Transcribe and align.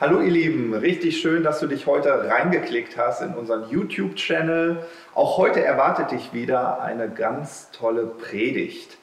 Hallo 0.00 0.22
ihr 0.22 0.30
Lieben, 0.30 0.72
richtig 0.72 1.20
schön, 1.20 1.42
dass 1.42 1.60
du 1.60 1.66
dich 1.66 1.86
heute 1.86 2.26
reingeklickt 2.26 2.96
hast 2.96 3.20
in 3.20 3.34
unseren 3.34 3.68
YouTube-Channel. 3.68 4.78
Auch 5.14 5.36
heute 5.36 5.62
erwartet 5.62 6.12
dich 6.12 6.32
wieder 6.32 6.80
eine 6.80 7.10
ganz 7.10 7.70
tolle 7.70 8.06
Predigt. 8.06 8.96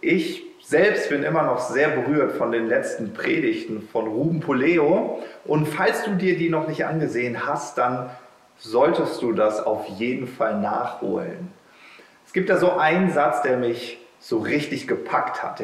Ich 0.00 0.42
selbst 0.64 1.10
bin 1.10 1.22
immer 1.22 1.42
noch 1.42 1.58
sehr 1.58 1.90
berührt 1.90 2.32
von 2.32 2.50
den 2.50 2.66
letzten 2.66 3.12
Predigten 3.12 3.86
von 3.92 4.06
Ruben 4.06 4.40
Poleo 4.40 5.22
und 5.44 5.66
falls 5.68 6.04
du 6.04 6.14
dir 6.14 6.38
die 6.38 6.48
noch 6.48 6.66
nicht 6.66 6.86
angesehen 6.86 7.46
hast, 7.46 7.76
dann 7.76 8.08
solltest 8.56 9.20
du 9.20 9.34
das 9.34 9.60
auf 9.60 9.84
jeden 9.86 10.28
Fall 10.28 10.58
nachholen. 10.58 11.52
Es 12.24 12.32
gibt 12.32 12.48
da 12.48 12.56
so 12.56 12.72
einen 12.72 13.10
Satz, 13.10 13.42
der 13.42 13.58
mich 13.58 13.98
so 14.18 14.38
richtig 14.38 14.88
gepackt 14.88 15.42
hat, 15.42 15.62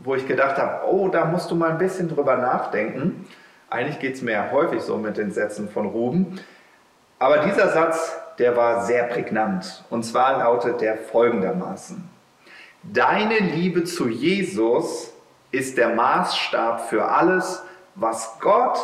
wo 0.00 0.16
ich 0.16 0.26
gedacht 0.26 0.56
habe, 0.56 0.88
oh, 0.90 1.06
da 1.06 1.26
musst 1.26 1.52
du 1.52 1.54
mal 1.54 1.70
ein 1.70 1.78
bisschen 1.78 2.08
drüber 2.08 2.36
nachdenken. 2.36 3.26
Eigentlich 3.68 3.98
geht 3.98 4.14
es 4.14 4.22
mir 4.22 4.52
häufig 4.52 4.82
so 4.82 4.96
mit 4.96 5.16
den 5.16 5.32
Sätzen 5.32 5.68
von 5.68 5.86
Ruben. 5.86 6.40
Aber 7.18 7.38
dieser 7.38 7.70
Satz, 7.70 8.16
der 8.38 8.56
war 8.56 8.84
sehr 8.84 9.04
prägnant. 9.04 9.84
Und 9.90 10.04
zwar 10.04 10.38
lautet 10.38 10.80
der 10.80 10.96
folgendermaßen. 10.96 12.08
Deine 12.82 13.38
Liebe 13.38 13.84
zu 13.84 14.08
Jesus 14.08 15.12
ist 15.50 15.78
der 15.78 15.88
Maßstab 15.90 16.88
für 16.88 17.08
alles, 17.08 17.62
was 17.94 18.38
Gott 18.40 18.78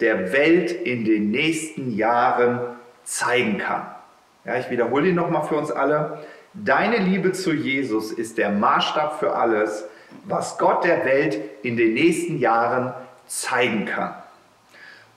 der 0.00 0.32
Welt 0.32 0.70
in 0.70 1.04
den 1.04 1.30
nächsten 1.30 1.96
Jahren 1.96 2.60
zeigen 3.04 3.58
kann. 3.58 3.86
Ja, 4.44 4.56
ich 4.56 4.70
wiederhole 4.70 5.08
ihn 5.08 5.14
nochmal 5.14 5.46
für 5.46 5.56
uns 5.56 5.70
alle. 5.70 6.20
Deine 6.54 6.98
Liebe 6.98 7.32
zu 7.32 7.52
Jesus 7.52 8.12
ist 8.12 8.38
der 8.38 8.50
Maßstab 8.50 9.18
für 9.18 9.34
alles, 9.34 9.84
was 10.24 10.58
Gott 10.58 10.84
der 10.84 11.04
Welt 11.04 11.38
in 11.62 11.76
den 11.76 11.94
nächsten 11.94 12.38
Jahren 12.38 12.92
zeigen 13.26 13.84
kann. 13.84 14.14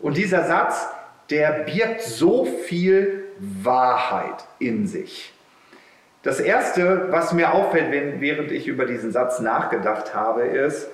Und 0.03 0.17
dieser 0.17 0.43
Satz, 0.43 0.85
der 1.29 1.63
birgt 1.63 2.01
so 2.01 2.43
viel 2.43 3.23
Wahrheit 3.39 4.43
in 4.59 4.85
sich. 4.85 5.31
Das 6.23 6.41
Erste, 6.41 7.07
was 7.09 7.31
mir 7.31 7.53
auffällt, 7.53 8.19
während 8.19 8.51
ich 8.51 8.67
über 8.67 8.85
diesen 8.85 9.13
Satz 9.13 9.39
nachgedacht 9.39 10.13
habe, 10.13 10.41
ist, 10.41 10.89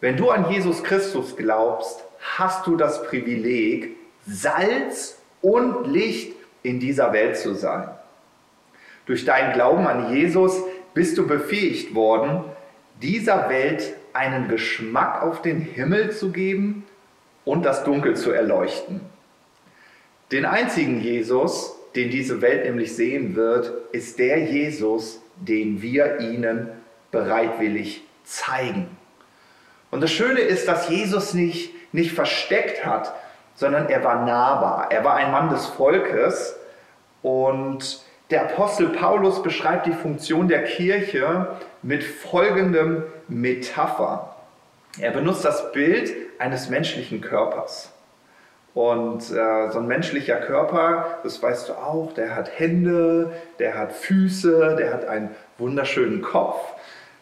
wenn 0.00 0.16
du 0.16 0.30
an 0.30 0.48
Jesus 0.50 0.84
Christus 0.84 1.36
glaubst, 1.36 2.04
hast 2.36 2.64
du 2.68 2.76
das 2.76 3.02
Privileg, 3.02 3.96
Salz 4.24 5.18
und 5.42 5.88
Licht 5.88 6.36
in 6.62 6.78
dieser 6.78 7.12
Welt 7.12 7.36
zu 7.36 7.54
sein. 7.54 7.88
Durch 9.06 9.24
deinen 9.24 9.52
Glauben 9.52 9.84
an 9.84 10.14
Jesus 10.14 10.62
bist 10.94 11.18
du 11.18 11.26
befähigt 11.26 11.96
worden, 11.96 12.44
dieser 13.02 13.48
Welt 13.48 13.94
einen 14.12 14.46
Geschmack 14.46 15.22
auf 15.24 15.42
den 15.42 15.60
Himmel 15.60 16.12
zu 16.12 16.30
geben 16.30 16.84
und 17.44 17.64
das 17.64 17.84
Dunkel 17.84 18.16
zu 18.16 18.30
erleuchten. 18.30 19.00
Den 20.32 20.46
einzigen 20.46 21.00
Jesus, 21.00 21.76
den 21.94 22.10
diese 22.10 22.40
Welt 22.40 22.64
nämlich 22.64 22.96
sehen 22.96 23.36
wird, 23.36 23.72
ist 23.92 24.18
der 24.18 24.38
Jesus, 24.38 25.20
den 25.36 25.82
wir 25.82 26.20
ihnen 26.20 26.68
bereitwillig 27.10 28.02
zeigen. 28.24 28.88
Und 29.90 30.00
das 30.00 30.10
Schöne 30.10 30.40
ist, 30.40 30.66
dass 30.66 30.88
Jesus 30.88 31.34
nicht, 31.34 31.70
nicht 31.92 32.12
versteckt 32.12 32.84
hat, 32.84 33.14
sondern 33.54 33.88
er 33.88 34.02
war 34.02 34.24
nahbar. 34.24 34.88
Er 34.90 35.04
war 35.04 35.14
ein 35.14 35.30
Mann 35.30 35.50
des 35.50 35.66
Volkes 35.66 36.56
und 37.22 38.02
der 38.30 38.42
Apostel 38.42 38.88
Paulus 38.88 39.42
beschreibt 39.42 39.86
die 39.86 39.92
Funktion 39.92 40.48
der 40.48 40.64
Kirche 40.64 41.46
mit 41.82 42.02
folgendem 42.02 43.04
Metapher. 43.28 44.33
Er 44.98 45.10
benutzt 45.10 45.44
das 45.44 45.72
Bild 45.72 46.12
eines 46.38 46.68
menschlichen 46.68 47.20
Körpers. 47.20 47.90
Und 48.74 49.30
äh, 49.30 49.70
so 49.70 49.78
ein 49.78 49.86
menschlicher 49.86 50.36
Körper, 50.36 51.18
das 51.22 51.42
weißt 51.42 51.68
du 51.68 51.72
auch, 51.74 52.12
der 52.12 52.34
hat 52.34 52.58
Hände, 52.58 53.32
der 53.58 53.76
hat 53.76 53.92
Füße, 53.92 54.76
der 54.76 54.92
hat 54.92 55.04
einen 55.04 55.30
wunderschönen 55.58 56.22
Kopf. 56.22 56.56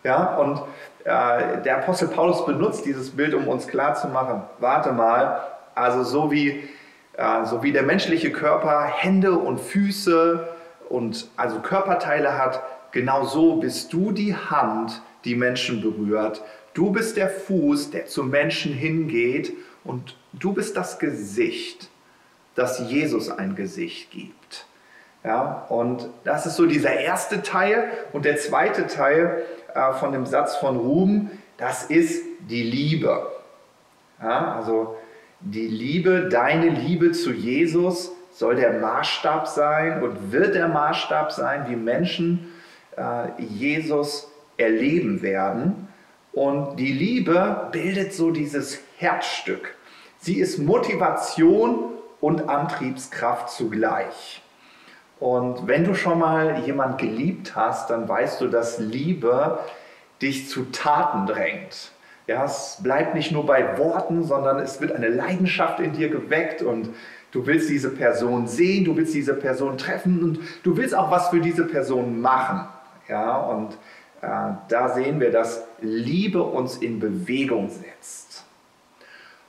Ja, 0.03 0.37
und 0.37 0.63
äh, 1.05 1.63
der 1.63 1.79
Apostel 1.79 2.09
Paulus 2.09 2.45
benutzt 2.47 2.87
dieses 2.87 3.11
Bild, 3.11 3.35
um 3.35 3.49
uns 3.49 3.69
klarzumachen, 3.69 4.43
warte 4.59 4.93
mal, 4.93 5.41
also 5.75 6.03
so 6.05 6.31
wie, 6.31 6.69
äh, 7.17 7.45
so 7.45 7.63
wie 7.63 7.73
der 7.73 7.83
menschliche 7.83 8.33
Körper 8.33 8.85
Hände 8.85 9.33
und 9.33 9.61
Füße 9.61 10.49
und 10.89 11.29
also 11.37 11.61
Körperteile 11.61 12.39
hat, 12.39 12.63
genau 12.93 13.25
so 13.25 13.57
bist 13.57 13.93
du 13.93 14.11
die 14.11 14.35
Hand, 14.35 15.03
die 15.25 15.35
Menschen 15.35 15.83
berührt 15.83 16.43
Du 16.75 16.91
bist 16.91 17.17
der 17.17 17.29
Fuß, 17.29 17.91
der 17.91 18.07
zum 18.07 18.31
Menschen 18.31 18.73
hingeht 18.73 19.53
und 19.85 20.17
du 20.33 20.53
bist 20.53 20.77
das 20.77 20.99
Gesicht, 20.99 21.91
das 22.55 22.79
Jesus 22.91 23.31
ein 23.31 23.55
Gesicht 23.55 24.11
gibt. 24.11 24.67
Ja, 25.25 25.67
und 25.69 26.09
das 26.25 26.47
ist 26.47 26.57
so 26.57 26.67
dieser 26.67 26.95
erste 26.95 27.43
Teil. 27.43 27.91
Und 28.13 28.25
der 28.25 28.39
zweite 28.39 28.89
Teil 28.89 29.43
äh, 29.75 29.93
von 29.93 30.13
dem 30.13 30.27
Satz 30.27 30.57
von 30.57 30.77
Ruhm, 30.77 31.31
das 31.59 31.85
ist 31.85 32.25
die 32.49 32.63
Liebe. 32.63 33.31
Ja, 34.21 34.57
also 34.57 34.97
die 35.41 35.69
Liebe, 35.69 36.29
deine 36.29 36.71
Liebe 36.71 37.13
zu 37.13 37.33
Jesus 37.33 38.13
soll 38.33 38.57
der 38.57 38.81
Maßstab 38.81 39.47
sein 39.47 40.03
und 40.03 40.33
wird 40.33 40.55
der 40.55 40.69
Maßstab 40.69 41.31
sein, 41.33 41.67
wie 41.69 41.77
Menschen 41.77 42.53
äh, 42.97 43.29
Jesus 43.39 44.29
erleben 44.57 45.23
werden. 45.23 45.89
Und 46.33 46.77
die 46.77 46.93
Liebe 46.93 47.69
bildet 47.73 48.15
so 48.15 48.31
dieses 48.31 48.81
Herzstück. 48.97 49.75
Sie 50.19 50.39
ist 50.39 50.59
Motivation 50.59 51.93
und 52.21 52.49
Antriebskraft 52.49 53.51
zugleich. 53.51 54.43
Und 55.21 55.69
wenn 55.69 55.85
du 55.85 55.95
schon 55.95 56.19
mal 56.19 56.61
jemand 56.65 56.99
geliebt 56.99 57.55
hast, 57.55 57.91
dann 57.91 58.09
weißt 58.09 58.41
du, 58.41 58.49
dass 58.49 58.79
Liebe 58.79 59.59
dich 60.21 60.49
zu 60.49 60.65
Taten 60.71 61.27
drängt. 61.27 61.93
Ja, 62.27 62.45
es 62.45 62.79
bleibt 62.83 63.15
nicht 63.15 63.33
nur 63.33 63.45
bei 63.45 63.77
Worten, 63.79 64.23
sondern 64.23 64.61
es 64.61 64.81
wird 64.81 64.93
eine 64.93 65.09
Leidenschaft 65.09 65.81
in 65.81 65.93
dir 65.93 66.09
geweckt 66.09 66.63
und 66.63 66.91
du 67.33 67.47
willst 67.47 67.69
diese 67.69 67.91
Person 67.91 68.47
sehen, 68.47 68.85
du 68.85 68.97
willst 68.97 69.15
diese 69.15 69.35
Person 69.35 69.77
treffen 69.77 70.23
und 70.23 70.39
du 70.63 70.77
willst 70.77 70.95
auch 70.95 71.11
was 71.11 71.29
für 71.29 71.41
diese 71.41 71.65
Person 71.67 72.21
machen. 72.21 72.69
Ja, 73.09 73.37
und 73.37 73.77
da 74.23 74.89
sehen 74.95 75.21
wir, 75.21 75.33
dass 75.33 75.65
Liebe 75.81 76.43
uns 76.43 76.77
in 76.77 77.01
Bewegung 77.01 77.69
setzt. 77.69 78.45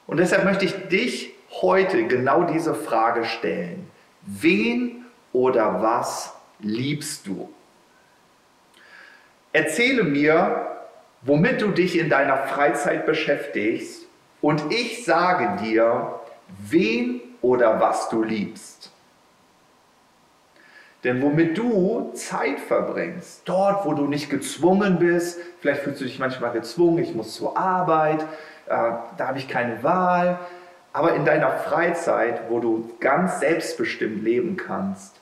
Und 0.08 0.18
deshalb 0.18 0.46
möchte 0.46 0.66
ich 0.66 0.88
dich 0.88 1.34
heute 1.62 2.08
genau 2.08 2.44
diese 2.44 2.74
Frage 2.74 3.26
stellen. 3.26 3.88
Wen 4.24 5.06
oder 5.32 5.82
was 5.82 6.34
liebst 6.60 7.28
du? 7.28 7.50
Erzähle 9.52 10.04
mir, 10.04 10.68
womit 11.22 11.62
du 11.62 11.68
dich 11.68 11.98
in 11.98 12.10
deiner 12.10 12.38
Freizeit 12.38 13.06
beschäftigst 13.06 14.08
und 14.42 14.72
ich 14.72 15.06
sage 15.06 15.64
dir, 15.64 16.20
wen 16.70 17.22
oder 17.42 17.80
was 17.80 18.10
du 18.10 18.24
liebst. 18.24 18.93
Denn 21.04 21.22
womit 21.22 21.58
du 21.58 22.12
Zeit 22.14 22.60
verbringst, 22.60 23.42
dort, 23.46 23.86
wo 23.86 23.94
du 23.94 24.06
nicht 24.06 24.30
gezwungen 24.30 25.00
bist, 25.00 25.40
vielleicht 25.60 25.82
fühlst 25.82 26.00
du 26.00 26.06
dich 26.06 26.20
manchmal 26.20 26.52
gezwungen, 26.52 27.00
ich 27.00 27.14
muss 27.14 27.36
zur 27.36 27.58
Arbeit, 27.58 28.22
äh, 28.68 28.92
da 29.18 29.28
habe 29.28 29.38
ich 29.38 29.50
keine 29.50 29.84
Wahl, 29.84 30.40
aber 30.94 31.14
in 31.16 31.26
deiner 31.26 31.50
Freizeit, 31.52 32.44
wo 32.50 32.60
du 32.60 32.90
ganz 33.00 33.40
selbstbestimmt 33.40 34.24
leben 34.24 34.56
kannst, 34.56 35.20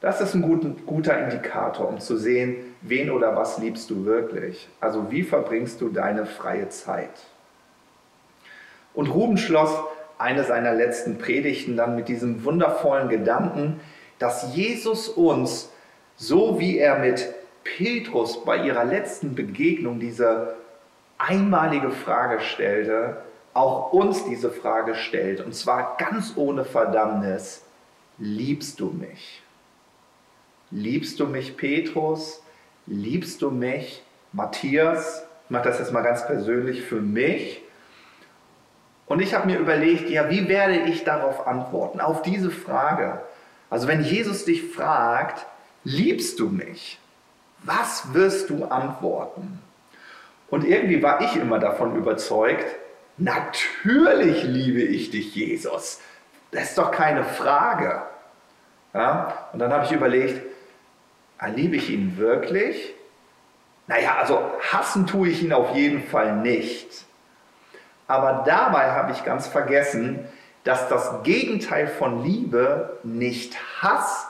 das 0.00 0.20
ist 0.20 0.34
ein 0.34 0.42
guten, 0.42 0.86
guter 0.86 1.18
Indikator, 1.18 1.88
um 1.88 1.98
zu 1.98 2.16
sehen, 2.16 2.56
wen 2.82 3.10
oder 3.10 3.34
was 3.34 3.58
liebst 3.58 3.90
du 3.90 4.04
wirklich. 4.04 4.68
Also 4.80 5.10
wie 5.10 5.24
verbringst 5.24 5.80
du 5.80 5.88
deine 5.88 6.24
freie 6.24 6.68
Zeit? 6.68 7.10
Und 8.94 9.08
Ruben 9.08 9.38
schloss 9.38 9.76
eine 10.16 10.44
seiner 10.44 10.72
letzten 10.72 11.18
Predigten 11.18 11.76
dann 11.76 11.96
mit 11.96 12.08
diesem 12.08 12.44
wundervollen 12.44 13.08
Gedanken, 13.08 13.80
dass 14.18 14.54
Jesus 14.54 15.08
uns, 15.08 15.70
so 16.16 16.58
wie 16.58 16.78
er 16.78 16.98
mit 16.98 17.34
Petrus 17.64 18.44
bei 18.44 18.64
ihrer 18.64 18.84
letzten 18.84 19.34
Begegnung 19.34 20.00
diese 20.00 20.54
einmalige 21.18 21.90
Frage 21.90 22.40
stellte, 22.40 23.18
auch 23.54 23.92
uns 23.92 24.24
diese 24.24 24.50
Frage 24.50 24.94
stellt, 24.94 25.40
und 25.40 25.54
zwar 25.54 25.96
ganz 25.96 26.34
ohne 26.36 26.64
Verdammnis, 26.64 27.62
liebst 28.18 28.80
du 28.80 28.86
mich? 28.90 29.42
Liebst 30.70 31.18
du 31.18 31.26
mich, 31.26 31.56
Petrus? 31.56 32.42
Liebst 32.86 33.42
du 33.42 33.50
mich, 33.50 34.02
Matthias? 34.32 35.24
Ich 35.44 35.50
mache 35.50 35.64
das 35.64 35.78
jetzt 35.78 35.92
mal 35.92 36.02
ganz 36.02 36.26
persönlich 36.26 36.82
für 36.82 37.00
mich. 37.00 37.62
Und 39.06 39.20
ich 39.20 39.34
habe 39.34 39.46
mir 39.46 39.58
überlegt, 39.58 40.10
ja, 40.10 40.28
wie 40.28 40.48
werde 40.48 40.76
ich 40.76 41.04
darauf 41.04 41.46
antworten, 41.46 42.00
auf 42.00 42.22
diese 42.22 42.50
Frage? 42.50 43.22
Also 43.70 43.88
wenn 43.88 44.02
Jesus 44.02 44.44
dich 44.44 44.62
fragt, 44.62 45.46
liebst 45.84 46.38
du 46.40 46.48
mich? 46.48 46.98
Was 47.64 48.14
wirst 48.14 48.50
du 48.50 48.64
antworten? 48.66 49.60
Und 50.48 50.64
irgendwie 50.64 51.02
war 51.02 51.20
ich 51.20 51.36
immer 51.36 51.58
davon 51.58 51.96
überzeugt, 51.96 52.64
Natürlich 53.18 54.44
liebe 54.44 54.80
ich 54.80 55.10
dich, 55.10 55.34
Jesus. 55.34 56.00
Das 56.52 56.70
ist 56.70 56.78
doch 56.78 56.92
keine 56.92 57.24
Frage. 57.24 58.02
Ja? 58.94 59.48
Und 59.52 59.58
dann 59.58 59.72
habe 59.72 59.84
ich 59.84 59.92
überlegt, 59.92 60.40
ah, 61.38 61.48
liebe 61.48 61.76
ich 61.76 61.90
ihn 61.90 62.16
wirklich? 62.16 62.94
Naja, 63.88 64.16
also 64.20 64.52
hassen 64.70 65.06
tue 65.06 65.28
ich 65.28 65.42
ihn 65.42 65.52
auf 65.52 65.74
jeden 65.74 66.04
Fall 66.04 66.36
nicht. 66.36 67.04
Aber 68.06 68.44
dabei 68.46 68.92
habe 68.92 69.12
ich 69.12 69.24
ganz 69.24 69.48
vergessen, 69.48 70.20
dass 70.68 70.86
das 70.90 71.22
Gegenteil 71.22 71.86
von 71.86 72.22
Liebe 72.22 72.98
nicht 73.02 73.56
Hass, 73.80 74.26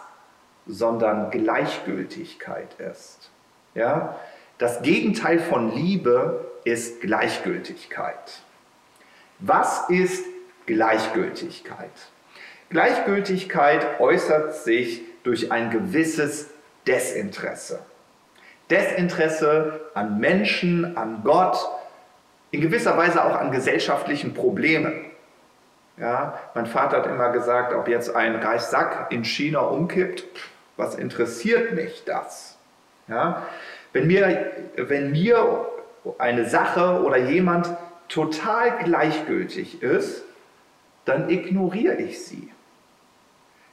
sondern 0.69 1.33
Gleichgültigkeit 1.33 2.79
ist. 2.79 3.33
Ja? 3.75 4.15
Das 4.59 4.83
Gegenteil 4.83 5.41
von 5.41 5.75
Liebe 5.75 6.47
ist 6.63 7.01
Gleichgültigkeit. 7.01 8.43
Was 9.41 9.91
ist 9.91 10.27
Gleichgültigkeit? 10.67 11.91
Gleichgültigkeit 12.71 13.99
äußert 13.99 14.55
sich 14.55 15.03
durch 15.25 15.51
ein 15.51 15.71
gewisses 15.71 16.51
Desinteresse. 16.87 17.81
Desinteresse 18.71 19.91
an 19.93 20.21
Menschen, 20.21 20.97
an 20.97 21.23
Gott, 21.25 21.59
in 22.53 22.61
gewisser 22.61 22.97
Weise 22.97 23.25
auch 23.25 23.35
an 23.35 23.51
gesellschaftlichen 23.51 24.35
Problemen. 24.35 25.09
Ja, 26.01 26.39
mein 26.55 26.67
Vater 26.67 26.99
hat 26.99 27.07
immer 27.07 27.31
gesagt, 27.31 27.75
ob 27.75 27.89
jetzt 27.89 28.15
ein 28.15 28.37
Reissack 28.37 29.09
in 29.11 29.25
China 29.25 29.61
umkippt, 29.61 30.25
was 30.77 30.95
interessiert 30.95 31.73
mich 31.75 32.05
das? 32.05 32.57
Ja, 33.09 33.47
wenn, 33.93 34.07
mir, 34.07 34.53
wenn 34.77 35.11
mir 35.11 35.67
eine 36.19 36.49
Sache 36.49 37.03
oder 37.03 37.17
jemand 37.17 37.69
total 38.09 38.79
gleichgültig 38.85 39.83
ist, 39.83 40.23
dann 41.05 41.29
ignoriere 41.31 41.97
ich 41.97 42.25
sie. 42.25 42.53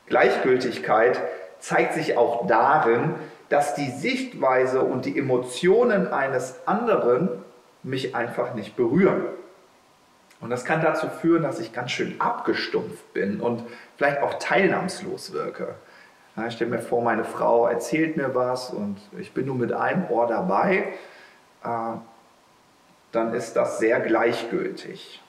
Gleichgültigkeit 0.08 1.22
zeigt 1.60 1.94
sich 1.94 2.18
auch 2.18 2.48
darin, 2.48 3.16
dass 3.50 3.76
die 3.76 3.90
Sichtweise 3.92 4.82
und 4.82 5.06
die 5.06 5.18
Emotionen 5.18 6.08
eines 6.08 6.68
anderen 6.68 7.30
mich 7.84 8.16
einfach 8.16 8.56
nicht 8.56 8.76
berühren. 8.76 9.26
Und 10.46 10.52
das 10.52 10.64
kann 10.64 10.80
dazu 10.80 11.08
führen, 11.10 11.42
dass 11.42 11.60
ich 11.60 11.74
ganz 11.74 11.90
schön 11.90 12.22
abgestumpft 12.22 13.16
bin 13.16 13.42
und 13.42 13.64
vielleicht 13.98 14.22
auch 14.22 14.36
teilnahmslos 14.36 15.34
wirke. 15.34 15.74
Ja, 16.36 16.46
ich 16.46 16.54
stelle 16.54 16.70
mir 16.70 16.84
vor, 16.84 17.02
meine 17.02 17.24
Frau 17.24 17.66
erzählt 17.66 18.16
mir 18.16 18.36
was 18.36 18.70
und 18.70 18.98
ich 19.18 19.34
bin 19.34 19.48
nur 19.48 19.56
mit 19.56 19.74
einem 19.74 20.06
Ohr 20.08 20.28
dabei. 20.28 20.94
Äh, 21.64 21.68
dann 23.12 23.34
ist 23.34 23.56
das 23.56 23.80
sehr 23.80 24.00
gleichgültig. 24.02 25.20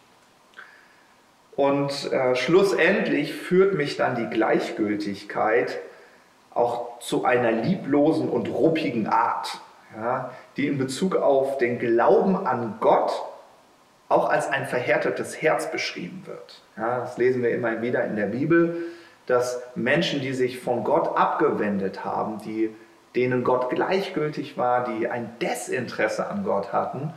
Und 1.57 2.13
äh, 2.13 2.35
schlussendlich 2.37 3.33
führt 3.33 3.73
mich 3.73 3.97
dann 3.97 4.17
die 4.17 4.29
Gleichgültigkeit 4.29 5.79
auch 6.53 7.01
zu 7.01 7.25
einer 7.25 7.53
lieblosen 7.53 8.29
und 8.29 8.51
ruppigen 8.51 9.07
Art, 9.07 9.63
ja, 9.97 10.31
die 10.59 10.67
in 10.67 10.77
Bezug 10.77 11.17
auf 11.17 11.57
den 11.57 11.79
Glauben 11.79 12.37
an 12.47 12.75
Gott 12.81 13.13
auch 14.09 14.29
als 14.29 14.49
ein 14.49 14.67
verhärtetes 14.67 15.41
Herz 15.43 15.71
beschrieben 15.71 16.23
wird. 16.27 16.63
Ja, 16.77 17.01
das 17.01 17.19
lesen 17.19 17.43
wir 17.43 17.51
immer 17.51 17.83
wieder 17.83 18.05
in 18.05 18.17
der 18.17 18.27
Bibel, 18.27 18.77
dass 19.27 19.61
Menschen, 19.75 20.21
die 20.21 20.33
sich 20.33 20.61
von 20.61 20.85
Gott 20.85 21.17
abgewendet 21.17 22.05
haben, 22.05 22.39
die, 22.39 22.75
denen 23.17 23.43
Gott 23.43 23.71
gleichgültig 23.71 24.57
war, 24.57 24.85
die 24.85 25.09
ein 25.09 25.37
Desinteresse 25.41 26.29
an 26.29 26.45
Gott 26.45 26.73
hatten, 26.73 27.13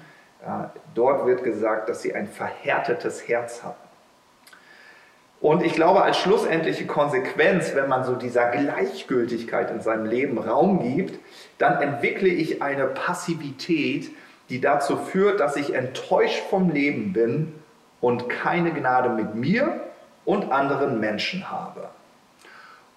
dort 0.96 1.28
wird 1.28 1.44
gesagt, 1.44 1.90
dass 1.90 2.02
sie 2.02 2.16
ein 2.16 2.28
verhärtetes 2.28 3.28
Herz 3.28 3.64
hatten. 3.64 3.90
Und 5.42 5.64
ich 5.64 5.74
glaube, 5.74 6.04
als 6.04 6.18
schlussendliche 6.18 6.86
Konsequenz, 6.86 7.74
wenn 7.74 7.88
man 7.88 8.04
so 8.04 8.16
dieser 8.16 8.50
Gleichgültigkeit 8.50 9.72
in 9.72 9.80
seinem 9.80 10.06
Leben 10.06 10.38
Raum 10.38 10.82
gibt, 10.82 11.18
dann 11.58 11.82
entwickle 11.82 12.28
ich 12.28 12.62
eine 12.62 12.88
Passivität, 12.88 14.12
die 14.50 14.62
dazu 14.62 14.98
führt, 14.98 15.40
dass 15.40 15.56
ich 15.56 15.74
enttäuscht 15.74 16.44
vom 16.50 16.70
Leben 16.72 17.14
bin 17.14 17.54
und 18.02 18.30
keine 18.30 18.72
Gnade 18.72 19.10
mit 19.10 19.36
mir 19.36 19.82
und 20.26 20.52
anderen 20.52 21.00
Menschen 21.00 21.50
habe. 21.50 21.90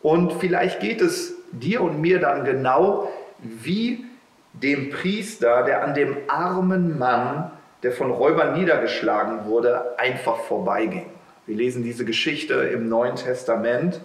Und 0.00 0.32
vielleicht 0.34 0.80
geht 0.80 1.00
es 1.00 1.34
dir 1.52 1.82
und 1.82 2.00
mir 2.00 2.20
dann 2.20 2.44
genau 2.44 3.08
wie 3.38 4.04
dem 4.52 4.90
Priester, 4.90 5.62
der 5.62 5.84
an 5.84 5.94
dem 5.94 6.16
armen 6.28 6.98
Mann, 6.98 7.50
der 7.82 7.92
von 7.92 8.10
Räubern 8.10 8.58
niedergeschlagen 8.58 9.46
wurde, 9.46 9.98
einfach 9.98 10.38
vorbeiging. 10.40 11.06
Wir 11.46 11.56
lesen 11.56 11.82
diese 11.82 12.04
Geschichte 12.04 12.54
im 12.54 12.88
Neuen 12.88 13.16
Testament 13.16 14.00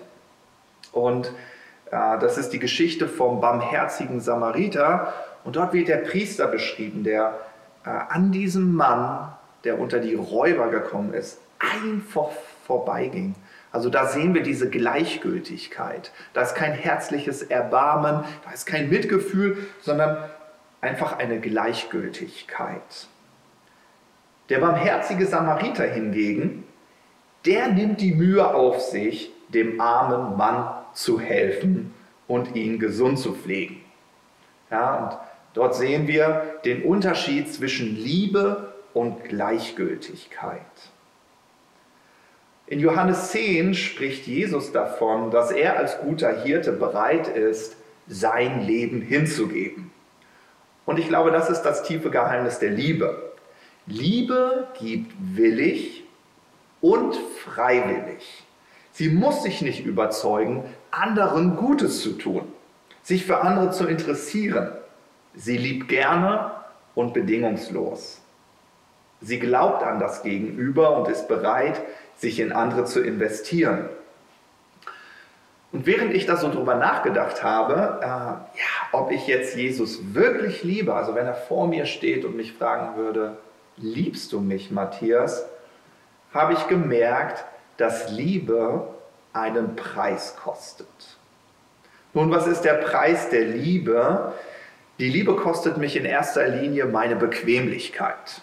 und 0.91 1.27
äh, 1.91 2.17
das 2.19 2.38
ist 2.38 2.53
die 2.53 2.59
Geschichte 2.59 3.07
vom 3.07 3.41
barmherzigen 3.41 4.19
Samariter 4.19 5.13
und 5.47 5.55
dort 5.55 5.71
wird 5.71 5.88
der 5.88 5.99
Priester 5.99 6.45
beschrieben, 6.47 7.05
der 7.05 7.39
äh, 7.85 7.89
an 7.89 8.33
diesem 8.33 8.75
Mann, 8.75 9.31
der 9.63 9.79
unter 9.79 9.99
die 9.99 10.13
Räuber 10.13 10.67
gekommen 10.67 11.13
ist, 11.13 11.39
einfach 11.57 12.31
vorbeiging. 12.65 13.33
Also 13.71 13.89
da 13.89 14.07
sehen 14.07 14.33
wir 14.33 14.44
diese 14.44 14.69
Gleichgültigkeit. 14.69 16.11
Da 16.33 16.41
ist 16.41 16.55
kein 16.55 16.73
herzliches 16.73 17.44
Erbarmen, 17.44 18.25
da 18.44 18.51
ist 18.53 18.65
kein 18.65 18.89
Mitgefühl, 18.89 19.69
sondern 19.79 20.17
einfach 20.81 21.17
eine 21.17 21.39
Gleichgültigkeit. 21.39 23.07
Der 24.49 24.59
barmherzige 24.59 25.27
Samariter 25.27 25.85
hingegen, 25.85 26.65
der 27.45 27.69
nimmt 27.69 28.01
die 28.01 28.13
Mühe 28.13 28.53
auf 28.53 28.81
sich, 28.81 29.31
dem 29.47 29.79
armen 29.79 30.35
Mann 30.35 30.67
zu 30.91 31.21
helfen 31.21 31.94
und 32.27 32.53
ihn 32.53 32.79
gesund 32.79 33.17
zu 33.17 33.33
pflegen. 33.33 33.79
Ja, 34.69 34.95
und 34.95 35.17
dort 35.57 35.75
sehen 35.75 36.07
wir 36.07 36.59
den 36.65 36.83
Unterschied 36.83 37.51
zwischen 37.54 37.95
Liebe 37.95 38.74
und 38.94 39.24
Gleichgültigkeit. 39.25 40.62
In 42.68 42.80
Johannes 42.80 43.31
10 43.31 43.74
spricht 43.74 44.27
Jesus 44.27 44.71
davon, 44.71 45.31
dass 45.31 45.51
er 45.51 45.77
als 45.77 46.00
guter 46.00 46.44
Hirte 46.44 46.74
bereit 46.74 47.28
ist, 47.28 47.76
sein 48.07 48.66
Leben 48.66 49.02
hinzugeben. 49.02 49.92
Und 50.85 50.99
ich 50.99 51.07
glaube, 51.07 51.31
das 51.31 51.49
ist 51.49 51.64
das 51.64 51.83
tiefe 51.83 52.11
Geheimnis 52.11 52.59
der 52.59 52.69
Liebe. 52.69 53.31
Liebe 53.87 54.68
gibt 54.80 55.14
willig 55.19 56.04
und 56.81 57.16
freiwillig. 57.16 58.44
Sie 58.92 59.09
muss 59.09 59.44
sich 59.44 59.61
nicht 59.61 59.85
überzeugen, 59.85 60.64
anderen 60.92 61.56
Gutes 61.56 62.02
zu 62.02 62.14
tun, 62.14 62.52
sich 63.02 63.26
für 63.26 63.42
andere 63.42 63.71
zu 63.71 63.87
interessieren. 63.87 64.71
Sie 65.37 65.56
liebt 65.56 65.87
gerne 65.87 66.51
und 66.95 67.13
bedingungslos. 67.13 68.21
Sie 69.21 69.39
glaubt 69.39 69.83
an 69.83 69.99
das 69.99 70.23
Gegenüber 70.23 70.97
und 70.97 71.07
ist 71.07 71.27
bereit, 71.27 71.79
sich 72.15 72.39
in 72.39 72.51
andere 72.51 72.85
zu 72.85 73.01
investieren. 73.01 73.87
Und 75.71 75.85
während 75.85 76.13
ich 76.13 76.25
da 76.25 76.37
so 76.37 76.51
drüber 76.51 76.73
nachgedacht 76.73 77.44
habe, 77.44 77.99
äh, 78.01 78.06
ja, 78.06 78.44
ob 78.94 79.11
ich 79.11 79.27
jetzt 79.27 79.56
Jesus 79.56 80.15
wirklich 80.15 80.63
liebe, 80.63 80.95
also 80.95 81.13
wenn 81.13 81.27
er 81.27 81.35
vor 81.35 81.67
mir 81.67 81.85
steht 81.85 82.25
und 82.25 82.35
mich 82.35 82.53
fragen 82.53 82.97
würde, 82.97 83.37
liebst 83.75 84.33
du 84.33 84.39
mich, 84.39 84.71
Matthias, 84.71 85.45
habe 86.33 86.53
ich 86.53 86.67
gemerkt, 86.67 87.45
dass 87.77 88.09
Liebe 88.09 88.87
einen 89.33 89.75
Preis 89.75 90.35
kostet. 90.35 90.87
Nun, 92.13 92.31
was 92.31 92.47
ist 92.47 92.61
der 92.61 92.73
Preis 92.75 93.29
der 93.29 93.45
Liebe? 93.45 94.33
Die 94.99 95.09
Liebe 95.09 95.35
kostet 95.35 95.77
mich 95.77 95.95
in 95.95 96.06
erster 96.06 96.47
Linie 96.47 96.85
meine 96.85 97.16
Bequemlichkeit. 97.16 98.42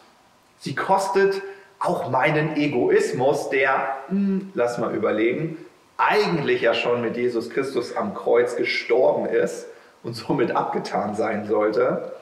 Sie 0.59 0.77
kostet 0.77 1.43
auch 1.81 2.11
meinen 2.11 2.57
Egoismus, 2.57 3.51
der, 3.51 3.97
hm, 4.09 4.53
lass 4.55 4.79
mal 4.79 4.95
überlegen, 4.95 5.59
eigentlich 5.97 6.63
ja 6.63 6.73
schon 6.75 7.03
mit 7.03 7.17
Jesus 7.17 7.51
Christus 7.51 7.97
am 7.97 8.15
Kreuz 8.15 8.55
gestorben 8.55 9.27
ist 9.27 9.67
und 10.05 10.15
somit 10.15 10.53
abgetan 10.53 11.17
sein 11.17 11.47
sollte. 11.47 12.13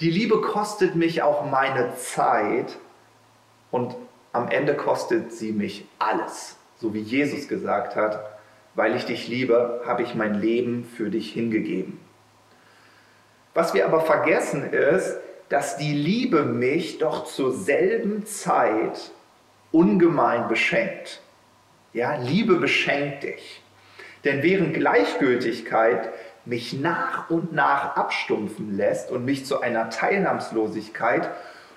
Die 0.00 0.10
Liebe 0.10 0.40
kostet 0.40 0.94
mich 0.94 1.22
auch 1.22 1.44
meine 1.50 1.96
Zeit 1.96 2.76
und 3.72 3.96
am 4.32 4.48
Ende 4.48 4.74
kostet 4.74 5.32
sie 5.32 5.50
mich 5.50 5.86
alles, 5.98 6.56
so 6.76 6.94
wie 6.94 7.00
Jesus 7.00 7.48
gesagt 7.48 7.96
hat, 7.96 8.38
weil 8.76 8.94
ich 8.94 9.06
dich 9.06 9.26
liebe, 9.26 9.82
habe 9.86 10.02
ich 10.02 10.14
mein 10.14 10.34
Leben 10.40 10.84
für 10.84 11.10
dich 11.10 11.32
hingegeben. 11.32 12.05
Was 13.56 13.72
wir 13.72 13.86
aber 13.86 14.02
vergessen 14.02 14.70
ist, 14.70 15.16
dass 15.48 15.78
die 15.78 15.94
Liebe 15.94 16.42
mich 16.42 16.98
doch 16.98 17.24
zur 17.24 17.54
selben 17.54 18.26
Zeit 18.26 19.12
ungemein 19.72 20.46
beschenkt. 20.46 21.22
Ja, 21.94 22.16
Liebe 22.16 22.56
beschenkt 22.56 23.22
dich. 23.22 23.62
Denn 24.26 24.42
während 24.42 24.74
Gleichgültigkeit 24.74 26.10
mich 26.44 26.74
nach 26.74 27.30
und 27.30 27.54
nach 27.54 27.96
abstumpfen 27.96 28.76
lässt 28.76 29.10
und 29.10 29.24
mich 29.24 29.46
zu 29.46 29.62
einer 29.62 29.88
Teilnahmslosigkeit 29.88 31.30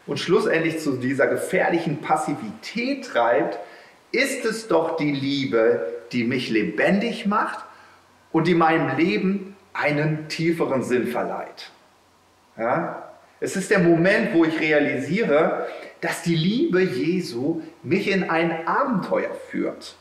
und 0.05 0.19
schlussendlich 0.19 0.79
zu 0.79 0.97
dieser 0.97 1.27
gefährlichen 1.27 2.01
Passivität 2.01 3.05
treibt, 3.05 3.57
ist 4.11 4.43
es 4.43 4.67
doch 4.67 4.97
die 4.97 5.13
Liebe, 5.13 5.93
die 6.11 6.25
mich 6.25 6.49
lebendig 6.49 7.25
macht 7.25 7.63
und 8.33 8.47
die 8.47 8.55
meinem 8.55 8.97
Leben 8.97 9.55
einen 9.81 10.27
tieferen 10.27 10.83
Sinn 10.83 11.07
verleiht. 11.07 11.71
Ja? 12.57 13.09
Es 13.39 13.55
ist 13.55 13.71
der 13.71 13.79
Moment, 13.79 14.33
wo 14.33 14.43
ich 14.43 14.59
realisiere, 14.59 15.67
dass 16.01 16.23
die 16.23 16.35
Liebe 16.35 16.81
Jesu 16.81 17.61
mich 17.83 18.09
in 18.11 18.29
ein 18.29 18.67
Abenteuer 18.67 19.33
führt. 19.49 19.95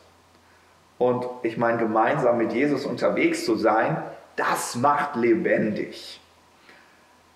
Und 0.99 1.25
ich 1.45 1.57
meine, 1.57 1.79
gemeinsam 1.79 2.39
mit 2.39 2.53
Jesus 2.53 2.85
unterwegs 2.85 3.45
zu 3.45 3.55
sein, 3.55 4.03
das 4.35 4.75
macht 4.75 5.15
lebendig. 5.17 6.21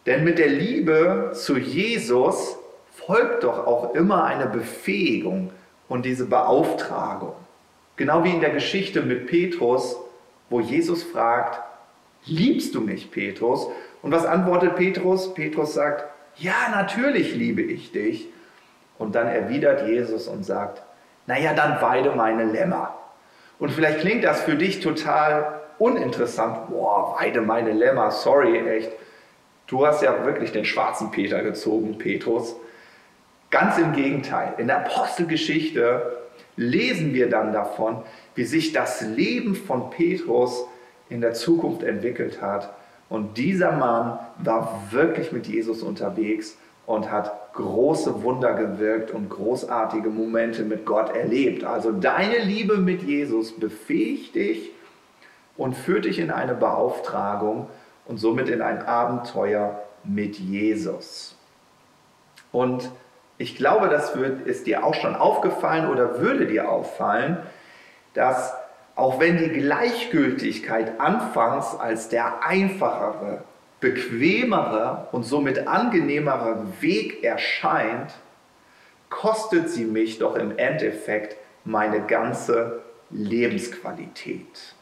Denn 0.07 0.25
mit 0.25 0.39
der 0.39 0.49
Liebe 0.49 1.31
zu 1.35 1.57
Jesus 1.57 2.57
folgt 3.07 3.45
doch 3.45 3.67
auch 3.67 3.95
immer 3.95 4.25
eine 4.25 4.47
Befähigung 4.47 5.51
und 5.89 6.05
diese 6.05 6.27
Beauftragung. 6.27 7.35
Genau 7.97 8.25
wie 8.25 8.31
in 8.31 8.41
der 8.41 8.51
Geschichte 8.51 9.03
mit 9.03 9.27
Petrus, 9.27 9.97
wo 10.51 10.61
Jesus 10.61 11.05
fragt, 11.05 11.61
liebst 12.27 12.75
du 12.75 12.81
mich, 12.81 13.11
Petrus? 13.11 13.69
Und 14.03 14.13
was 14.13 14.25
antwortet 14.25 14.77
Petrus? 14.77 15.35
Petrus 15.35 15.75
sagt, 15.75 16.05
ja, 16.37 16.69
natürlich 16.71 17.35
liebe 17.35 17.63
ich 17.63 17.93
dich. 17.93 18.29
Und 18.99 19.15
dann 19.15 19.27
erwidert 19.27 19.87
Jesus 19.89 20.29
und 20.29 20.45
sagt, 20.45 20.83
naja, 21.27 21.55
dann 21.55 21.81
weide 21.81 22.13
meine 22.13 22.45
Lämmer. 22.45 22.97
Und 23.59 23.71
vielleicht 23.71 24.01
klingt 24.01 24.25
das 24.25 24.43
für 24.43 24.57
dich 24.57 24.81
total 24.81 25.61
uninteressant. 25.79 26.69
Boah, 26.69 27.17
weide 27.19 27.41
meine 27.41 27.73
Lämmer, 27.73 28.11
sorry, 28.11 28.59
echt. 28.59 28.91
Du 29.67 29.87
hast 29.87 30.03
ja 30.03 30.25
wirklich 30.25 30.53
den 30.53 30.65
schwarzen 30.65 31.11
Peter 31.11 31.43
gezogen, 31.43 31.99
Petrus. 31.99 32.57
Ganz 33.51 33.79
im 33.79 33.93
Gegenteil. 33.93 34.55
In 34.59 34.67
der 34.67 34.79
Apostelgeschichte 34.79 36.19
lesen 36.57 37.15
wir 37.15 37.29
dann 37.29 37.53
davon, 37.53 38.03
wie 38.35 38.45
sich 38.45 38.73
das 38.73 39.01
Leben 39.03 39.55
von 39.55 39.91
Petrus 39.91 40.67
in 41.09 41.21
der 41.21 41.35
Zukunft 41.35 41.83
entwickelt 41.83 42.41
hat. 42.41 42.73
Und 43.09 43.37
dieser 43.37 43.73
Mann 43.73 44.19
war 44.39 44.83
wirklich 44.91 45.33
mit 45.33 45.47
Jesus 45.47 45.83
unterwegs 45.83 46.57
und 46.87 47.11
hat 47.11 47.53
große 47.55 48.23
Wunder 48.23 48.55
gewirkt 48.55 49.11
und 49.11 49.29
großartige 49.29 50.09
Momente 50.09 50.63
mit 50.63 50.87
Gott 50.87 51.15
erlebt. 51.15 51.65
Also 51.65 51.93
deine 51.93 52.39
Liebe 52.39 52.79
mit 52.79 53.03
Jesus 53.03 53.53
befähigt 53.53 54.35
dich 54.35 54.71
und 55.57 55.77
führt 55.77 56.07
dich 56.07 56.19
in 56.19 56.31
eine 56.31 56.55
Beauftragung 56.55 57.69
und 58.07 58.19
somit 58.19 58.49
in 58.49 58.63
ein 58.63 58.83
Abenteuer 58.83 59.83
mit 60.05 60.39
Jesus. 60.39 61.37
Und 62.51 62.91
ich 63.39 63.57
glaube, 63.57 63.89
das 63.89 64.17
wird, 64.17 64.47
ist 64.47 64.67
dir 64.67 64.85
auch 64.85 64.95
schon 64.95 65.15
aufgefallen 65.15 65.89
oder 65.89 66.21
würde 66.21 66.47
dir 66.47 66.71
auffallen, 66.71 67.39
dass 68.15 68.55
auch 69.03 69.19
wenn 69.19 69.37
die 69.37 69.49
Gleichgültigkeit 69.49 71.01
anfangs 71.01 71.75
als 71.75 72.09
der 72.09 72.47
einfachere, 72.47 73.43
bequemere 73.81 75.09
und 75.11 75.25
somit 75.25 75.67
angenehmere 75.67 76.65
Weg 76.81 77.25
erscheint, 77.25 78.15
kostet 79.11 79.71
sie 79.71 79.87
mich 79.87 80.21
doch 80.21 80.37
im 80.37 80.57
Endeffekt 80.57 81.37
meine 81.65 82.03
ganze 82.03 82.83
Lebensqualität. 83.11 84.77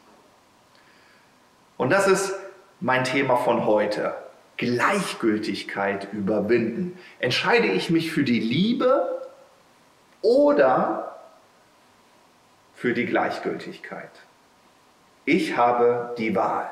Und 1.77 1.91
das 1.91 2.05
ist 2.05 2.31
mein 2.79 3.03
Thema 3.03 3.37
von 3.37 3.65
heute. 3.65 4.13
Gleichgültigkeit 4.57 6.13
überwinden. 6.13 6.95
Entscheide 7.17 7.65
ich 7.65 7.89
mich 7.89 8.11
für 8.11 8.23
die 8.23 8.39
Liebe 8.39 9.19
oder 10.21 11.20
für 12.81 12.93
die 12.95 13.05
Gleichgültigkeit. 13.05 14.09
Ich 15.25 15.55
habe 15.55 16.15
die 16.17 16.35
Wahl. 16.35 16.67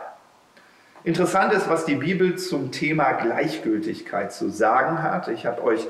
Interessant 1.04 1.54
ist, 1.54 1.70
was 1.70 1.86
die 1.86 1.94
Bibel 1.94 2.36
zum 2.36 2.72
Thema 2.72 3.12
Gleichgültigkeit 3.12 4.34
zu 4.34 4.50
sagen 4.50 5.04
hat. 5.04 5.28
Ich 5.28 5.46
habe 5.46 5.64
euch 5.64 5.86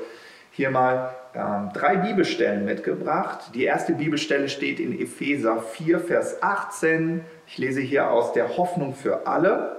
hier 0.50 0.70
mal 0.70 1.14
äh, 1.32 1.72
drei 1.72 1.96
Bibelstellen 1.96 2.66
mitgebracht. 2.66 3.52
Die 3.54 3.64
erste 3.64 3.94
Bibelstelle 3.94 4.50
steht 4.50 4.78
in 4.78 5.00
Epheser 5.00 5.62
4, 5.62 6.00
Vers 6.00 6.42
18. 6.42 7.24
Ich 7.46 7.56
lese 7.56 7.80
hier 7.80 8.10
aus 8.10 8.34
der 8.34 8.58
Hoffnung 8.58 8.94
für 8.94 9.26
alle. 9.26 9.76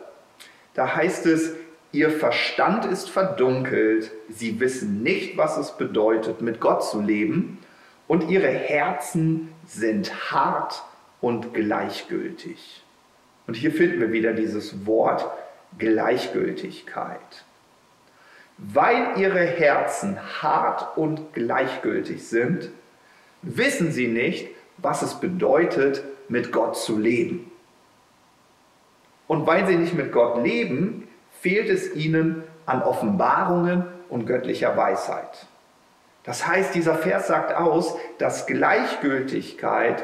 Da 0.74 0.96
heißt 0.96 1.28
es, 1.28 1.54
ihr 1.92 2.10
Verstand 2.10 2.86
ist 2.86 3.12
verdunkelt, 3.12 4.10
sie 4.28 4.60
wissen 4.60 5.04
nicht, 5.04 5.38
was 5.38 5.58
es 5.58 5.78
bedeutet, 5.78 6.42
mit 6.42 6.60
Gott 6.60 6.84
zu 6.84 7.00
leben 7.00 7.60
und 8.12 8.30
ihre 8.30 8.50
Herzen 8.50 9.54
sind 9.66 10.34
hart 10.34 10.84
und 11.22 11.54
gleichgültig. 11.54 12.84
Und 13.48 13.54
hier 13.54 13.72
finden 13.72 14.02
wir 14.02 14.12
wieder 14.12 14.34
dieses 14.34 14.86
Wort 14.86 15.26
Gleichgültigkeit. 15.78 17.46
Weil 18.58 19.14
ihre 19.16 19.40
Herzen 19.40 20.20
hart 20.42 20.98
und 20.98 21.34
gleichgültig 21.34 22.28
sind, 22.28 22.70
wissen 23.44 23.94
sie 23.94 24.08
nicht, 24.08 24.50
was 24.76 25.04
es 25.04 25.14
bedeutet, 25.22 26.04
mit 26.28 26.52
Gott 26.52 26.76
zu 26.76 27.00
leben. 27.00 27.50
Und 29.28 29.48
weil 29.48 29.66
sie 29.68 29.78
nicht 29.78 29.94
mit 29.94 30.12
Gott 30.12 30.44
leben, 30.44 31.08
fehlt 31.40 31.70
es 31.70 31.96
ihnen 31.96 32.44
an 32.66 32.82
Offenbarungen 32.82 33.86
und 34.10 34.26
göttlicher 34.26 34.76
Weisheit. 34.76 35.48
Das 36.24 36.46
heißt, 36.46 36.76
dieser 36.76 36.96
Vers 36.96 37.28
sagt 37.28 37.56
aus, 37.56 37.96
dass 38.20 38.46
Gleichgültigkeit 38.46 40.04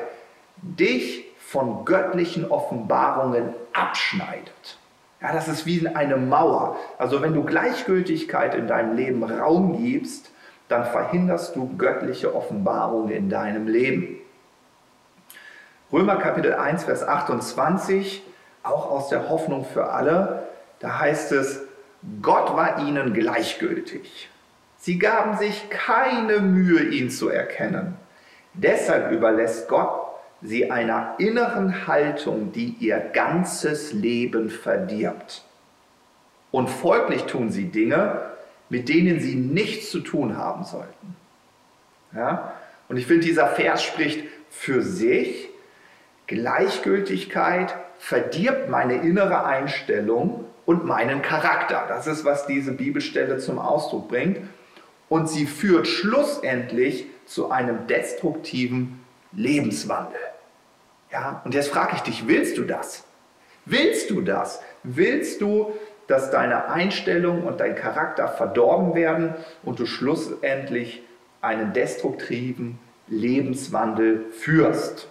dich 0.62 1.26
von 1.40 1.86
göttlichen 1.86 2.50
Offenbarungen 2.50 3.54
abschneidet. 3.74 4.78
Ja, 5.22 5.34
das 5.34 5.48
ist 5.48 5.66
wie 5.66 5.88
eine 5.88 6.18
Mauer. 6.18 6.78
Also 6.98 7.22
wenn 7.22 7.34
du 7.34 7.44
Gleichgültigkeit 7.44 8.56
in 8.56 8.68
deinem 8.68 8.96
Leben 8.96 9.24
Raum 9.24 9.82
gibst, 9.82 10.32
dann 10.68 10.86
verhinderst 10.86 11.56
du 11.56 11.76
göttliche 11.78 12.36
Offenbarungen 12.36 13.10
in 13.10 13.30
deinem 13.30 13.68
Leben. 13.68 14.18
Römer 15.92 16.18
Kapitel 16.18 16.54
1, 16.54 16.84
Vers 16.84 17.08
28, 17.08 18.22
auch 18.64 18.92
aus 18.92 19.08
der 19.08 19.30
Hoffnung 19.30 19.66
für 19.66 19.92
alle, 19.92 20.48
da 20.80 21.00
heißt 21.00 21.32
es, 21.32 21.62
Gott 22.22 22.56
war 22.56 22.86
ihnen 22.86 23.14
gleichgültig. 23.14 24.30
Sie 24.78 25.00
gaben 25.00 25.38
sich 25.38 25.70
keine 25.70 26.40
Mühe, 26.40 26.84
ihn 26.84 27.10
zu 27.10 27.30
erkennen. 27.30 27.96
Deshalb 28.54 29.12
überlässt 29.12 29.68
Gott 29.68 30.08
sie 30.42 30.70
einer 30.72 31.16
inneren 31.18 31.88
Haltung, 31.88 32.52
die 32.52 32.76
ihr 32.80 33.00
ganzes 33.00 33.94
Leben 33.94 34.50
verdirbt. 34.50 35.44
Und 36.52 36.70
folglich 36.70 37.24
tun 37.24 37.50
sie 37.50 37.66
Dinge, 37.66 38.22
mit 38.70 38.90
denen 38.90 39.20
sie 39.20 39.36
nichts 39.36 39.92
zu 39.92 40.00
tun 40.00 40.38
haben 40.38 40.64
sollten. 40.64 41.16
Ja? 42.16 42.54
Und 42.88 42.98
ich 42.98 43.08
finde, 43.08 43.26
dieser 43.26 43.48
Vers 43.48 43.84
spricht 43.84 44.24
für 44.50 44.82
sich. 44.82 45.50
Gleichgültigkeit 46.28 47.76
verdirbt 48.00 48.70
meine 48.70 48.96
innere 48.96 49.46
Einstellung 49.46 50.46
und 50.66 50.86
meinen 50.86 51.22
Charakter. 51.22 51.86
Das 51.88 52.06
ist, 52.08 52.26
was 52.26 52.46
diese 52.46 52.74
Bibelstelle 52.74 53.38
zum 53.38 53.60
Ausdruck 53.60 54.10
bringt 54.10 54.40
und 55.10 55.30
sie 55.30 55.46
führt 55.46 55.88
schlussendlich 55.88 57.06
zu 57.26 57.52
einem 57.52 57.88
destruktiven 57.88 59.04
Lebenswandel. 59.34 60.20
Ja, 61.12 61.42
und 61.46 61.54
jetzt 61.54 61.70
frage 61.70 61.94
ich 61.96 62.02
dich, 62.02 62.28
willst 62.28 62.58
du 62.58 62.64
das? 62.64 63.04
Willst 63.66 64.10
du 64.10 64.22
das? 64.22 64.62
Willst 64.84 65.42
du, 65.42 65.74
dass 66.08 66.32
deine 66.32 66.70
Einstellung 66.70 67.44
und 67.44 67.60
dein 67.60 67.76
Charakter 67.76 68.28
verdorben 68.28 68.96
werden 68.96 69.36
und 69.64 69.80
du 69.80 69.86
schlussendlich 69.86 71.04
einen 71.42 71.74
destruktiven 71.74 72.80
Lebenswandel 73.08 74.26
führst? 74.32 75.08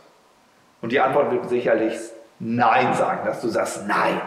Und 0.80 0.92
die 0.92 1.00
Antwort 1.00 1.32
wird 1.32 1.48
sicherlich 1.48 1.94
Nein 2.38 2.94
sagen, 2.94 3.24
dass 3.24 3.40
du 3.40 3.48
sagst, 3.48 3.86
nein, 3.86 4.20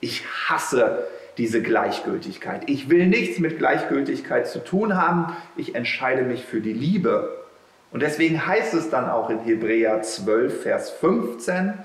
ich 0.00 0.24
hasse 0.48 1.06
diese 1.38 1.62
Gleichgültigkeit. 1.62 2.62
Ich 2.66 2.88
will 2.88 3.06
nichts 3.06 3.38
mit 3.38 3.58
Gleichgültigkeit 3.58 4.46
zu 4.46 4.62
tun 4.62 4.96
haben. 5.00 5.36
Ich 5.56 5.74
entscheide 5.74 6.22
mich 6.22 6.44
für 6.44 6.60
die 6.60 6.72
Liebe. 6.72 7.44
Und 7.90 8.00
deswegen 8.00 8.44
heißt 8.46 8.74
es 8.74 8.90
dann 8.90 9.08
auch 9.08 9.30
in 9.30 9.40
Hebräer 9.40 10.02
12, 10.02 10.62
Vers 10.62 10.90
15, 10.90 11.68
das 11.68 11.76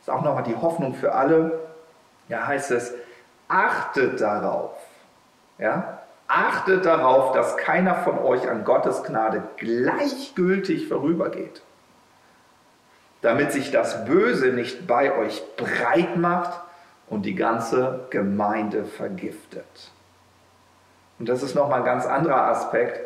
ist 0.00 0.10
auch 0.10 0.24
nochmal 0.24 0.44
die 0.44 0.56
Hoffnung 0.56 0.94
für 0.94 1.12
alle, 1.12 1.58
da 2.28 2.46
heißt 2.46 2.70
es, 2.70 2.94
achtet 3.48 4.20
darauf, 4.20 4.72
ja, 5.58 6.02
achtet 6.26 6.86
darauf, 6.86 7.32
dass 7.32 7.58
keiner 7.58 7.96
von 7.96 8.18
euch 8.18 8.48
an 8.48 8.64
Gottes 8.64 9.02
Gnade 9.02 9.42
gleichgültig 9.58 10.88
vorübergeht, 10.88 11.62
damit 13.20 13.52
sich 13.52 13.70
das 13.70 14.06
Böse 14.06 14.48
nicht 14.48 14.86
bei 14.86 15.14
euch 15.16 15.42
breit 15.56 16.16
macht 16.16 16.60
und 17.10 17.22
die 17.22 17.34
ganze 17.34 18.06
Gemeinde 18.10 18.84
vergiftet. 18.84 19.90
Und 21.18 21.28
das 21.28 21.42
ist 21.42 21.54
nochmal 21.54 21.80
ein 21.80 21.84
ganz 21.84 22.06
anderer 22.06 22.48
Aspekt, 22.48 23.00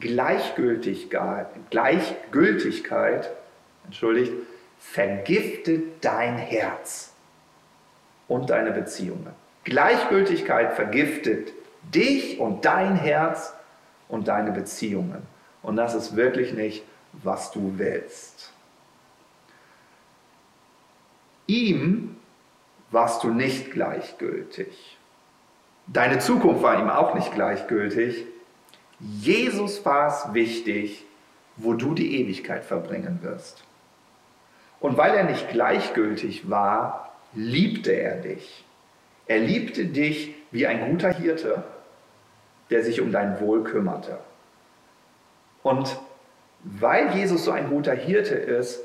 Gleichgültigkeit, 0.00 1.46
Gleichgültigkeit 1.70 3.30
entschuldigt, 3.84 4.32
vergiftet 4.78 6.04
dein 6.04 6.36
Herz 6.36 7.12
und 8.28 8.50
deine 8.50 8.70
Beziehungen. 8.70 9.32
Gleichgültigkeit 9.64 10.74
vergiftet 10.74 11.52
dich 11.82 12.38
und 12.38 12.64
dein 12.64 12.96
Herz 12.96 13.54
und 14.08 14.28
deine 14.28 14.52
Beziehungen. 14.52 15.22
Und 15.62 15.76
das 15.76 15.94
ist 15.94 16.16
wirklich 16.16 16.52
nicht, 16.52 16.84
was 17.12 17.50
du 17.50 17.74
willst. 17.76 18.52
Ihm 21.46 22.17
warst 22.90 23.24
du 23.24 23.30
nicht 23.30 23.70
gleichgültig. 23.70 24.98
Deine 25.86 26.18
Zukunft 26.18 26.62
war 26.62 26.78
ihm 26.78 26.90
auch 26.90 27.14
nicht 27.14 27.34
gleichgültig. 27.34 28.26
Jesus 29.00 29.84
war 29.84 30.08
es 30.08 30.34
wichtig, 30.34 31.04
wo 31.56 31.74
du 31.74 31.94
die 31.94 32.20
Ewigkeit 32.20 32.64
verbringen 32.64 33.20
wirst. 33.22 33.64
Und 34.80 34.96
weil 34.96 35.14
er 35.14 35.24
nicht 35.24 35.50
gleichgültig 35.50 36.48
war, 36.50 37.12
liebte 37.34 37.92
er 37.92 38.16
dich. 38.16 38.64
Er 39.26 39.40
liebte 39.40 39.86
dich 39.86 40.34
wie 40.50 40.66
ein 40.66 40.90
guter 40.90 41.12
Hirte, 41.12 41.64
der 42.70 42.82
sich 42.82 43.00
um 43.00 43.12
dein 43.12 43.40
Wohl 43.40 43.64
kümmerte. 43.64 44.18
Und 45.62 45.98
weil 46.62 47.14
Jesus 47.14 47.44
so 47.44 47.50
ein 47.50 47.68
guter 47.68 47.94
Hirte 47.94 48.34
ist 48.34 48.80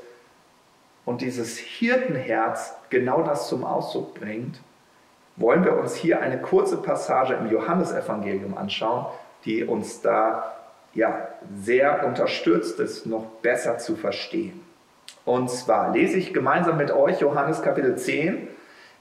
und 1.04 1.20
dieses 1.20 1.58
Hirtenherz 1.58 2.74
genau 2.90 3.22
das 3.22 3.48
zum 3.48 3.64
Ausdruck 3.64 4.14
bringt, 4.14 4.60
wollen 5.36 5.64
wir 5.64 5.76
uns 5.76 5.94
hier 5.94 6.20
eine 6.20 6.40
kurze 6.40 6.76
Passage 6.78 7.34
im 7.34 7.50
Johannesevangelium 7.50 8.56
anschauen, 8.56 9.06
die 9.44 9.64
uns 9.64 10.00
da 10.00 10.54
ja, 10.94 11.28
sehr 11.56 12.06
unterstützt, 12.06 12.78
es 12.78 13.04
noch 13.04 13.24
besser 13.42 13.78
zu 13.78 13.96
verstehen. 13.96 14.60
Und 15.24 15.50
zwar 15.50 15.92
lese 15.92 16.16
ich 16.18 16.32
gemeinsam 16.32 16.76
mit 16.76 16.90
euch 16.90 17.20
Johannes 17.20 17.62
Kapitel 17.62 17.96
10, 17.96 18.48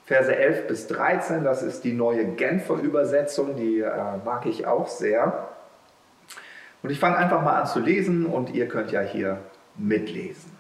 Verse 0.06 0.36
11 0.36 0.68
bis 0.68 0.88
13. 0.88 1.44
Das 1.44 1.64
ist 1.64 1.84
die 1.84 1.94
neue 1.94 2.26
Genfer 2.26 2.76
Übersetzung, 2.76 3.56
die 3.56 3.80
äh, 3.80 4.18
mag 4.26 4.46
ich 4.46 4.66
auch 4.66 4.88
sehr. 4.88 5.50
Und 6.82 6.90
ich 6.90 7.00
fange 7.00 7.18
einfach 7.18 7.42
mal 7.42 7.62
an 7.62 7.68
zu 7.68 7.80
lesen 7.80 8.26
und 8.26 8.54
ihr 8.54 8.68
könnt 8.68 8.92
ja 8.92 9.02
hier 9.02 9.40
mitlesen. 9.78 10.53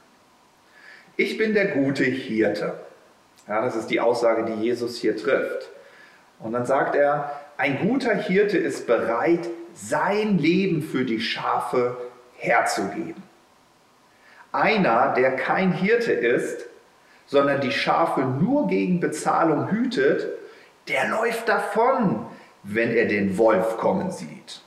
Ich 1.16 1.38
bin 1.38 1.54
der 1.54 1.68
gute 1.68 2.04
Hirte. 2.04 2.80
Ja, 3.48 3.62
das 3.62 3.76
ist 3.76 3.88
die 3.88 4.00
Aussage, 4.00 4.46
die 4.46 4.64
Jesus 4.64 4.98
hier 4.98 5.16
trifft. 5.16 5.70
Und 6.40 6.54
dann 6.54 6.66
sagt 6.66 6.96
er, 6.96 7.40
ein 7.58 7.88
guter 7.88 8.16
Hirte 8.16 8.58
ist 8.58 8.88
bereit, 8.88 9.48
sein 9.74 10.38
Leben 10.40 10.82
für 10.82 11.06
die 11.06 11.20
Schafe 11.20 11.98
herzugeben. 12.38 13.22
Einer, 14.52 15.14
der 15.14 15.36
kein 15.36 15.72
Hirte 15.72 16.12
ist, 16.12 16.66
sondern 17.28 17.62
die 17.62 17.72
Schafe 17.72 18.22
nur 18.22 18.68
gegen 18.68 19.00
Bezahlung 19.00 19.70
hütet, 19.72 20.28
der 20.88 21.08
läuft 21.10 21.48
davon, 21.48 22.26
wenn 22.64 22.92
er 22.92 23.06
den 23.06 23.38
Wolf 23.38 23.78
kommen 23.78 24.12
sieht. 24.12 24.62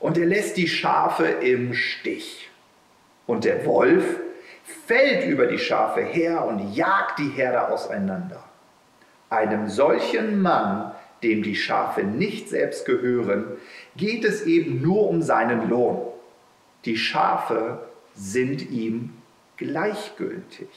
Und 0.00 0.18
er 0.18 0.26
lässt 0.26 0.56
die 0.56 0.68
Schafe 0.68 1.26
im 1.26 1.74
Stich. 1.74 2.50
Und 3.26 3.44
der 3.44 3.64
Wolf 3.64 4.04
fällt 4.86 5.26
über 5.26 5.46
die 5.46 5.58
Schafe 5.58 6.00
her 6.02 6.44
und 6.44 6.74
jagt 6.74 7.18
die 7.18 7.28
Herde 7.28 7.68
auseinander. 7.68 8.42
Einem 9.30 9.68
solchen 9.68 10.42
Mann, 10.42 10.92
dem 11.22 11.42
die 11.42 11.56
Schafe 11.56 12.02
nicht 12.02 12.48
selbst 12.48 12.84
gehören, 12.84 13.44
geht 13.96 14.24
es 14.24 14.42
eben 14.42 14.82
nur 14.82 15.08
um 15.08 15.22
seinen 15.22 15.68
Lohn. 15.68 16.02
Die 16.84 16.96
Schafe 16.96 17.78
sind 18.14 18.70
ihm 18.70 19.14
gleichgültig. 19.56 20.68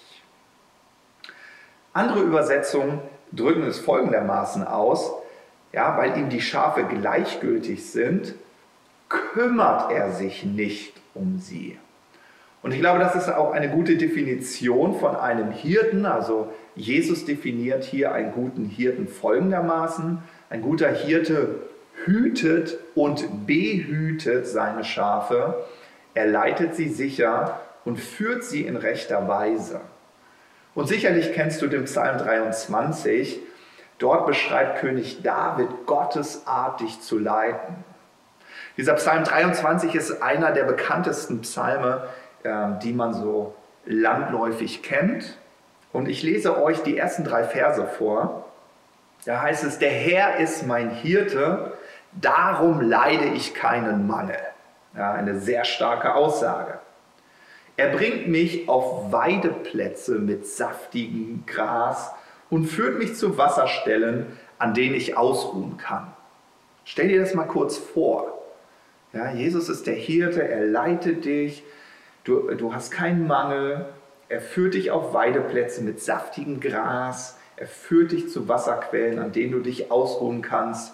Andere 1.94 2.22
Übersetzungen 2.22 3.00
drücken 3.32 3.64
es 3.64 3.80
folgendermaßen 3.80 4.66
aus, 4.66 5.12
ja, 5.72 5.98
weil 5.98 6.18
ihm 6.18 6.30
die 6.30 6.42
Schafe 6.42 6.84
gleichgültig 6.84 7.90
sind, 7.92 8.36
kümmert 9.10 9.92
er 9.92 10.12
sich 10.12 10.44
nicht 10.46 10.94
um 11.14 11.40
sie. 11.40 11.78
Und 12.66 12.72
ich 12.72 12.80
glaube, 12.80 12.98
das 12.98 13.14
ist 13.14 13.30
auch 13.30 13.52
eine 13.52 13.70
gute 13.70 13.96
Definition 13.96 14.98
von 14.98 15.16
einem 15.16 15.52
Hirten. 15.52 16.08
Also 16.08 16.52
Jesus 16.74 17.24
definiert 17.24 17.84
hier 17.84 18.12
einen 18.12 18.32
guten 18.32 18.66
Hirten 18.66 19.08
folgendermaßen. 19.08 20.18
Ein 20.50 20.62
guter 20.64 20.90
Hirte 20.90 21.60
hütet 22.06 22.80
und 22.96 23.46
behütet 23.46 24.48
seine 24.48 24.84
Schafe. 24.84 25.64
Er 26.16 26.26
leitet 26.26 26.74
sie 26.74 26.90
sicher 26.90 27.60
und 27.86 27.98
führt 27.98 28.44
sie 28.44 28.66
in 28.66 28.78
rechter 28.78 29.28
Weise. 29.28 29.82
Und 30.74 30.88
sicherlich 30.88 31.34
kennst 31.34 31.62
du 31.62 31.68
den 31.68 31.84
Psalm 31.84 32.18
23. 32.18 33.42
Dort 34.00 34.26
beschreibt 34.26 34.80
König 34.80 35.22
David 35.22 35.86
Gottes 35.86 36.48
Art, 36.48 36.82
zu 37.04 37.20
leiten. 37.20 37.76
Dieser 38.76 38.96
Psalm 38.96 39.24
23 39.24 39.94
ist 39.94 40.24
einer 40.24 40.52
der 40.52 40.64
bekanntesten 40.64 41.42
Psalme, 41.42 42.08
die 42.84 42.94
man 42.94 43.14
so 43.14 43.54
landläufig 43.86 44.84
kennt. 44.84 45.38
Und 45.94 46.08
ich 46.08 46.24
lese 46.24 46.62
euch 46.62 46.84
die 46.84 46.98
ersten 46.98 47.24
drei 47.24 47.44
Verse 47.44 47.86
vor. 47.86 48.46
Da 49.26 49.42
heißt 49.42 49.64
es, 49.64 49.80
der 49.80 49.92
Herr 49.92 50.38
ist 50.38 50.68
mein 50.68 50.90
Hirte, 50.90 51.74
darum 52.12 52.82
leide 52.82 53.26
ich 53.26 53.54
keinen 53.54 54.08
Mangel. 54.08 54.38
Ja, 54.96 55.14
eine 55.14 55.40
sehr 55.40 55.66
starke 55.66 56.16
Aussage. 56.16 56.80
Er 57.78 57.90
bringt 57.90 58.28
mich 58.28 58.70
auf 58.70 59.12
Weideplätze 59.12 60.20
mit 60.20 60.48
saftigem 60.48 61.44
Gras 61.46 62.14
und 62.50 62.68
führt 62.68 63.00
mich 63.00 63.16
zu 63.16 63.38
Wasserstellen, 63.38 64.28
an 64.60 64.74
denen 64.74 64.96
ich 64.96 65.18
ausruhen 65.18 65.78
kann. 65.78 66.14
Stell 66.86 67.10
dir 67.10 67.20
das 67.20 67.34
mal 67.34 67.48
kurz 67.48 67.78
vor. 67.78 68.42
Ja, 69.12 69.32
Jesus 69.32 69.70
ist 69.70 69.88
der 69.88 69.96
Hirte, 69.96 70.48
er 70.48 70.66
leitet 70.66 71.26
dich, 71.26 71.64
du, 72.26 72.54
du 72.56 72.74
hast 72.74 72.92
keinen 72.92 73.26
Mangel, 73.26 73.86
er 74.28 74.42
führt 74.42 74.74
dich 74.74 74.92
auf 74.92 75.14
Weideplätze 75.14 75.82
mit 75.82 76.02
saftigem 76.02 76.60
Gras, 76.60 77.40
er 77.56 77.68
führt 77.68 78.12
dich 78.12 78.30
zu 78.30 78.50
Wasserquellen, 78.50 79.20
an 79.20 79.32
denen 79.32 79.54
du 79.54 79.60
dich 79.60 79.92
ausruhen 79.92 80.42
kannst. 80.42 80.94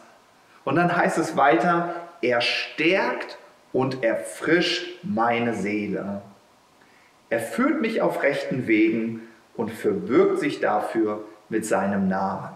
Und 0.64 0.76
dann 0.76 0.96
heißt 0.96 1.18
es 1.18 1.36
weiter, 1.36 1.96
er 2.22 2.42
stärkt 2.42 3.40
und 3.74 4.04
erfrischt 4.04 5.00
meine 5.04 5.56
Seele. 5.56 6.22
Er 7.30 7.40
führt 7.40 7.82
mich 7.82 8.02
auf 8.02 8.22
rechten 8.22 8.68
Wegen 8.68 9.22
und 9.56 9.72
verbirgt 9.72 10.40
sich 10.40 10.60
dafür 10.60 11.24
mit 11.50 11.66
seinem 11.66 12.08
Namen. 12.08 12.50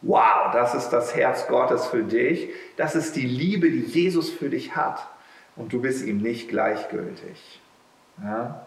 Wow, 0.00 0.52
das 0.52 0.74
ist 0.74 0.90
das 0.90 1.14
Herz 1.14 1.46
Gottes 1.48 1.86
für 1.86 2.02
dich. 2.02 2.48
Das 2.76 2.94
ist 2.94 3.14
die 3.14 3.26
Liebe, 3.26 3.70
die 3.70 3.82
Jesus 3.82 4.30
für 4.30 4.48
dich 4.48 4.74
hat. 4.74 5.06
Und 5.56 5.72
du 5.72 5.80
bist 5.80 6.04
ihm 6.06 6.18
nicht 6.18 6.48
gleichgültig. 6.48 7.60
Ja? 8.22 8.66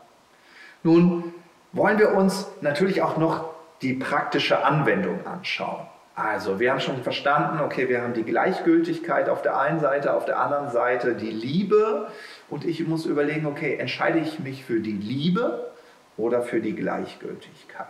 Nun 0.83 1.33
wollen 1.71 1.99
wir 1.99 2.13
uns 2.13 2.47
natürlich 2.61 3.01
auch 3.01 3.17
noch 3.17 3.49
die 3.81 3.93
praktische 3.93 4.63
Anwendung 4.63 5.25
anschauen. 5.25 5.87
Also, 6.15 6.61
wir 6.61 6.71
haben 6.71 6.79
schon 6.79 7.03
verstanden, 7.03 7.59
okay, 7.59 7.89
wir 7.89 8.01
haben 8.01 8.13
die 8.13 8.23
Gleichgültigkeit 8.23 9.27
auf 9.27 9.41
der 9.41 9.59
einen 9.59 9.81
Seite, 9.81 10.13
auf 10.13 10.23
der 10.23 10.39
anderen 10.39 10.69
Seite 10.69 11.13
die 11.13 11.31
Liebe. 11.31 12.07
Und 12.49 12.63
ich 12.63 12.87
muss 12.87 13.05
überlegen, 13.05 13.45
okay, 13.45 13.75
entscheide 13.75 14.19
ich 14.19 14.39
mich 14.39 14.63
für 14.63 14.79
die 14.79 14.93
Liebe 14.93 15.71
oder 16.15 16.41
für 16.41 16.61
die 16.61 16.73
Gleichgültigkeit? 16.73 17.87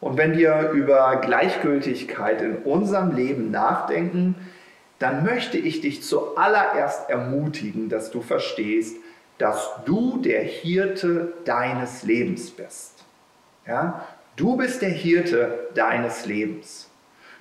Und 0.00 0.16
wenn 0.16 0.38
wir 0.38 0.70
über 0.70 1.16
Gleichgültigkeit 1.16 2.40
in 2.40 2.58
unserem 2.58 3.16
Leben 3.16 3.50
nachdenken, 3.50 4.36
dann 5.00 5.24
möchte 5.24 5.58
ich 5.58 5.80
dich 5.80 6.02
zuallererst 6.02 7.08
ermutigen, 7.10 7.88
dass 7.88 8.10
du 8.10 8.20
verstehst, 8.20 8.96
dass 9.38 9.70
du 9.86 10.18
der 10.18 10.42
Hirte 10.42 11.32
deines 11.46 12.02
Lebens 12.02 12.50
bist. 12.50 13.02
Ja? 13.66 14.06
Du 14.36 14.56
bist 14.56 14.82
der 14.82 14.90
Hirte 14.90 15.68
deines 15.74 16.26
Lebens. 16.26 16.90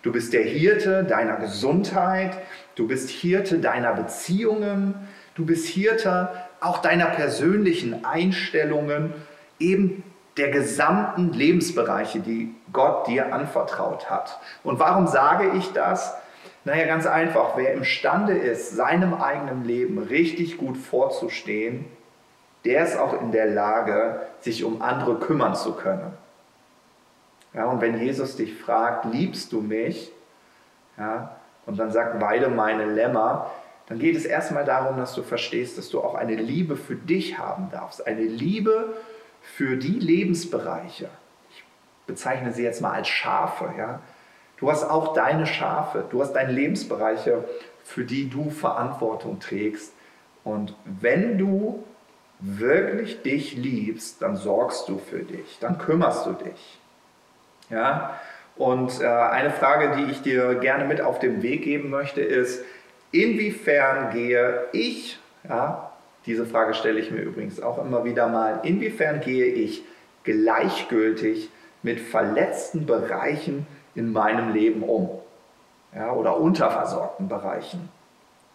Du 0.02 0.14
bist 0.14 0.32
der 0.32 0.44
Hirte 0.44 1.04
deiner 1.04 1.36
Gesundheit, 1.36 2.38
du 2.76 2.88
bist 2.88 3.10
Hirte 3.10 3.60
deiner 3.60 3.94
Beziehungen, 3.94 4.96
du 5.36 5.46
bist 5.46 5.68
Hirte 5.68 6.30
auch 6.62 6.78
deiner 6.78 7.08
persönlichen 7.08 8.06
Einstellungen, 8.06 9.14
eben 9.60 10.04
der 10.38 10.52
gesamten 10.52 11.34
Lebensbereiche, 11.34 12.22
die 12.22 12.56
Gott 12.72 13.08
dir 13.08 13.34
anvertraut 13.34 14.10
hat. 14.10 14.40
Und 14.64 14.80
warum 14.80 15.08
sage 15.08 15.52
ich 15.58 15.74
das? 15.74 16.16
Naja, 16.70 16.86
ganz 16.86 17.08
einfach, 17.08 17.58
wer 17.58 17.74
imstande 17.74 18.34
ist, 18.34 18.76
seinem 18.76 19.16
eigenen 19.16 19.66
Leben 19.66 19.98
richtig 19.98 20.60
gut 20.60 20.78
vorzustehen, 20.78 21.86
der 22.64 22.84
ist 22.84 22.96
auch 22.96 23.20
in 23.20 23.32
der 23.32 23.48
Lage, 23.48 24.22
sich 24.42 24.64
um 24.64 24.80
andere 24.84 25.18
kümmern 25.18 25.56
zu 25.56 25.74
können. 25.74 26.14
Ja, 27.56 27.66
und 27.66 27.82
wenn 27.82 28.00
Jesus 28.00 28.36
dich 28.36 28.54
fragt, 28.54 29.06
liebst 29.06 29.52
du 29.52 29.62
mich? 29.62 30.12
Ja, 30.96 31.38
und 31.66 31.80
dann 31.80 31.92
sagt, 31.92 32.22
weide 32.22 32.50
meine 32.50 32.86
Lämmer, 32.86 33.50
dann 33.88 33.98
geht 33.98 34.16
es 34.16 34.26
erstmal 34.26 34.64
darum, 34.64 34.98
dass 34.98 35.16
du 35.16 35.24
verstehst, 35.24 35.80
dass 35.80 35.90
du 35.90 36.02
auch 36.02 36.14
eine 36.14 36.36
Liebe 36.36 36.76
für 36.76 36.96
dich 36.96 37.40
haben 37.40 37.70
darfst. 37.72 38.06
Eine 38.06 38.22
Liebe 38.22 38.94
für 39.42 39.76
die 39.76 39.98
Lebensbereiche. 39.98 41.10
Ich 41.50 41.64
bezeichne 42.06 42.54
sie 42.54 42.62
jetzt 42.62 42.80
mal 42.80 42.92
als 42.92 43.08
Schafe. 43.08 43.74
Ja? 43.76 44.02
Du 44.60 44.70
hast 44.70 44.84
auch 44.84 45.14
deine 45.14 45.46
Schafe, 45.46 46.04
du 46.10 46.22
hast 46.22 46.34
deine 46.34 46.52
Lebensbereiche, 46.52 47.46
für 47.84 48.04
die 48.04 48.30
du 48.30 48.50
Verantwortung 48.50 49.40
trägst. 49.40 49.94
Und 50.44 50.76
wenn 50.84 51.38
du 51.38 51.84
wirklich 52.40 53.22
dich 53.22 53.56
liebst, 53.56 54.22
dann 54.22 54.36
sorgst 54.36 54.88
du 54.88 54.98
für 54.98 55.20
dich, 55.20 55.58
dann 55.60 55.78
kümmerst 55.78 56.26
du 56.26 56.34
dich. 56.34 56.80
Ja? 57.70 58.20
Und 58.56 59.02
äh, 59.02 59.06
eine 59.06 59.52
Frage, 59.52 59.96
die 59.98 60.12
ich 60.12 60.22
dir 60.22 60.56
gerne 60.56 60.86
mit 60.86 61.02
auf 61.02 61.20
den 61.20 61.42
Weg 61.42 61.64
geben 61.64 61.90
möchte, 61.90 62.22
ist, 62.22 62.64
inwiefern 63.12 64.12
gehe 64.12 64.66
ich, 64.74 65.20
ja, 65.48 65.92
diese 66.26 66.46
Frage 66.46 66.74
stelle 66.74 67.00
ich 67.00 67.12
mir 67.12 67.22
übrigens 67.22 67.62
auch 67.62 67.84
immer 67.84 68.04
wieder 68.04 68.28
mal, 68.28 68.60
inwiefern 68.64 69.22
gehe 69.22 69.46
ich 69.46 69.84
gleichgültig 70.24 71.50
mit 71.82 72.02
verletzten 72.02 72.86
Bereichen 72.86 73.66
in 73.96 74.12
meinem 74.12 74.54
Leben 74.54 74.84
um? 74.84 75.10
Ja, 75.96 76.12
oder 76.12 76.38
unterversorgten 76.38 77.28
Bereichen. 77.28 77.90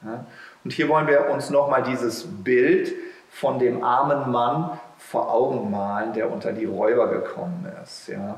Ja? 0.04 0.24
Und 0.62 0.72
hier 0.72 0.88
wollen 0.88 1.06
wir 1.06 1.30
uns 1.30 1.50
nochmal 1.50 1.82
dieses 1.82 2.24
Bild 2.24 2.92
von 3.30 3.58
dem 3.58 3.82
armen 3.82 4.30
Mann 4.30 4.78
vor 4.98 5.32
Augen 5.32 5.70
malen, 5.70 6.12
der 6.12 6.30
unter 6.30 6.52
die 6.52 6.64
Räuber 6.64 7.08
gekommen 7.08 7.66
ist. 7.82 8.08
Ja? 8.08 8.36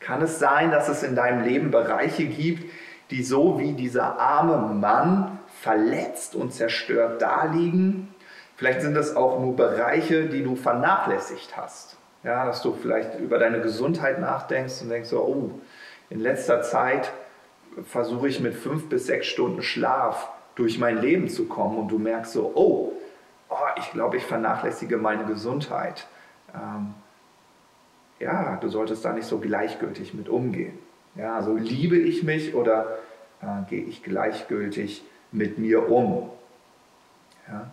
Kann 0.00 0.22
es 0.22 0.38
sein, 0.38 0.70
dass 0.70 0.88
es 0.88 1.02
in 1.02 1.16
deinem 1.16 1.42
Leben 1.42 1.70
Bereiche 1.70 2.26
gibt, 2.26 2.70
die 3.10 3.22
so 3.22 3.58
wie 3.58 3.72
dieser 3.72 4.18
arme 4.18 4.74
Mann 4.74 5.38
verletzt 5.62 6.34
und 6.34 6.52
zerstört 6.52 7.22
daliegen? 7.22 8.14
Vielleicht 8.56 8.82
sind 8.82 8.96
es 8.96 9.16
auch 9.16 9.40
nur 9.40 9.56
Bereiche, 9.56 10.26
die 10.26 10.42
du 10.42 10.56
vernachlässigt 10.56 11.56
hast. 11.56 11.96
Ja, 12.24 12.44
dass 12.44 12.60
du 12.62 12.74
vielleicht 12.74 13.18
über 13.18 13.38
deine 13.38 13.60
Gesundheit 13.60 14.20
nachdenkst 14.20 14.82
und 14.82 14.90
denkst 14.90 15.08
so, 15.08 15.20
oh, 15.20 15.50
in 16.10 16.20
letzter 16.20 16.62
Zeit 16.62 17.12
versuche 17.84 18.28
ich 18.28 18.40
mit 18.40 18.54
fünf 18.54 18.88
bis 18.88 19.06
sechs 19.06 19.26
Stunden 19.26 19.62
Schlaf 19.62 20.28
durch 20.54 20.78
mein 20.78 21.00
Leben 21.00 21.28
zu 21.28 21.46
kommen 21.46 21.78
und 21.78 21.88
du 21.88 21.98
merkst 21.98 22.32
so, 22.32 22.52
oh, 22.54 22.92
oh 23.48 23.54
ich 23.76 23.92
glaube, 23.92 24.16
ich 24.16 24.24
vernachlässige 24.24 24.96
meine 24.96 25.24
Gesundheit. 25.24 26.06
Ähm, 26.54 26.94
ja, 28.18 28.56
du 28.56 28.68
solltest 28.68 29.04
da 29.04 29.12
nicht 29.12 29.26
so 29.26 29.38
gleichgültig 29.38 30.14
mit 30.14 30.28
umgehen. 30.28 30.78
Ja, 31.14 31.36
also 31.36 31.54
liebe 31.54 31.96
ich 31.96 32.22
mich 32.22 32.54
oder 32.54 32.98
äh, 33.40 33.68
gehe 33.68 33.84
ich 33.84 34.02
gleichgültig 34.02 35.04
mit 35.30 35.58
mir 35.58 35.90
um? 35.90 36.30
Ja. 37.48 37.70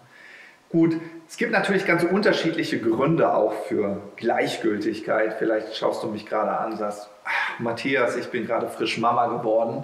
Gut, 0.70 1.00
es 1.28 1.38
gibt 1.38 1.52
natürlich 1.52 1.86
ganz 1.86 2.04
unterschiedliche 2.04 2.80
Gründe 2.80 3.34
auch 3.34 3.54
für 3.54 4.02
Gleichgültigkeit. 4.16 5.36
Vielleicht 5.38 5.76
schaust 5.76 6.04
du 6.04 6.08
mich 6.08 6.26
gerade 6.26 6.58
an 6.58 6.74
und 6.74 6.78
sagst, 6.78 7.10
ach, 7.24 7.45
Matthias, 7.60 8.16
ich 8.16 8.30
bin 8.30 8.46
gerade 8.46 8.68
frisch 8.68 8.98
Mama 8.98 9.28
geworden. 9.28 9.84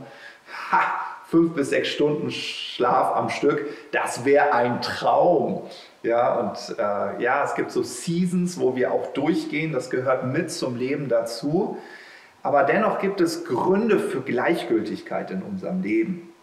Ha, 0.72 0.82
fünf 1.28 1.54
bis 1.54 1.70
sechs 1.70 1.90
Stunden 1.90 2.30
Schlaf 2.30 3.16
am 3.16 3.30
Stück, 3.30 3.66
das 3.92 4.26
wäre 4.26 4.54
ein 4.54 4.82
Traum. 4.82 5.64
Ja, 6.04 6.36
und 6.36 6.78
äh, 6.78 7.22
ja, 7.24 7.44
es 7.44 7.54
gibt 7.56 7.72
so 7.72 7.84
Seasons, 7.84 8.60
wo 8.60 8.76
wir 8.76 8.92
auch 8.92 9.14
durchgehen, 9.14 9.72
das 9.72 9.90
gehört 9.90 10.26
mit 10.26 10.52
zum 10.52 10.76
Leben 10.76 11.10
dazu. 11.10 11.78
Aber 12.44 12.64
dennoch 12.64 13.00
gibt 13.00 13.22
es 13.22 13.46
Gründe 13.46 14.00
für 14.00 14.22
Gleichgültigkeit 14.22 15.30
in 15.30 15.44
unserem 15.44 15.82
Leben. 15.82 16.34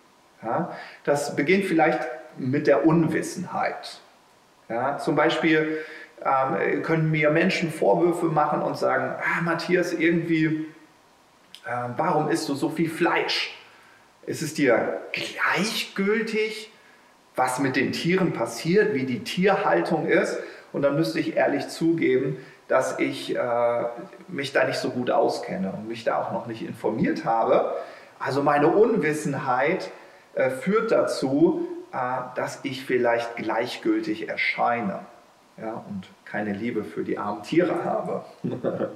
Ja, 0.43 0.73
das 1.05 1.35
beginnt 1.35 1.65
vielleicht 1.65 2.01
mit 2.37 2.69
der 2.69 2.87
Unwissenheit. 2.87 4.01
Ja, 4.69 4.99
zum 4.99 5.17
Beispiel 5.17 5.79
ähm, 6.25 6.83
können 6.83 7.11
mir 7.11 7.31
Menschen 7.31 7.73
Vorwürfe 7.73 8.27
machen 8.27 8.63
und 8.63 8.77
sagen, 8.77 9.15
ah, 9.21 9.43
Matthias, 9.43 9.93
irgendwie, 9.93 10.67
äh, 11.69 11.91
warum 11.97 12.29
isst 12.29 12.49
du 12.49 12.55
so 12.55 12.71
viel 12.71 12.89
Fleisch? 12.89 13.55
Ist 14.27 14.43
es 14.43 14.55
dir 14.55 15.01
gleichgültig, 15.13 16.71
was 17.37 17.59
mit 17.59 17.77
den 17.77 17.93
Tieren 17.93 18.33
passiert, 18.33 18.95
wie 18.95 19.05
die 19.05 19.23
Tierhaltung 19.23 20.07
ist? 20.07 20.39
Und 20.73 20.83
dann 20.83 20.97
müsste 20.97 21.21
ich 21.21 21.37
ehrlich 21.37 21.69
zugeben, 21.69 22.39
dass 22.69 22.99
ich 22.99 23.37
äh, 23.37 23.85
mich 24.29 24.53
da 24.53 24.65
nicht 24.65 24.79
so 24.79 24.91
gut 24.91 25.11
auskenne 25.11 25.73
und 25.73 25.89
mich 25.89 26.05
da 26.05 26.23
auch 26.23 26.33
noch 26.33 26.47
nicht 26.47 26.63
informiert 26.63 27.25
habe. 27.25 27.75
Also 28.19 28.43
meine 28.43 28.69
Unwissenheit 28.69 29.91
äh, 30.35 30.51
führt 30.51 30.91
dazu, 30.91 31.67
äh, 31.93 31.97
dass 32.35 32.61
ich 32.65 32.85
vielleicht 32.85 33.37
gleichgültig 33.37 34.29
erscheine 34.29 35.01
ja, 35.57 35.83
und 35.89 36.09
keine 36.25 36.53
Liebe 36.53 36.85
für 36.85 37.05
die 37.05 37.19
armen 37.19 37.43
Tiere 37.43 37.85
habe. 37.85 38.25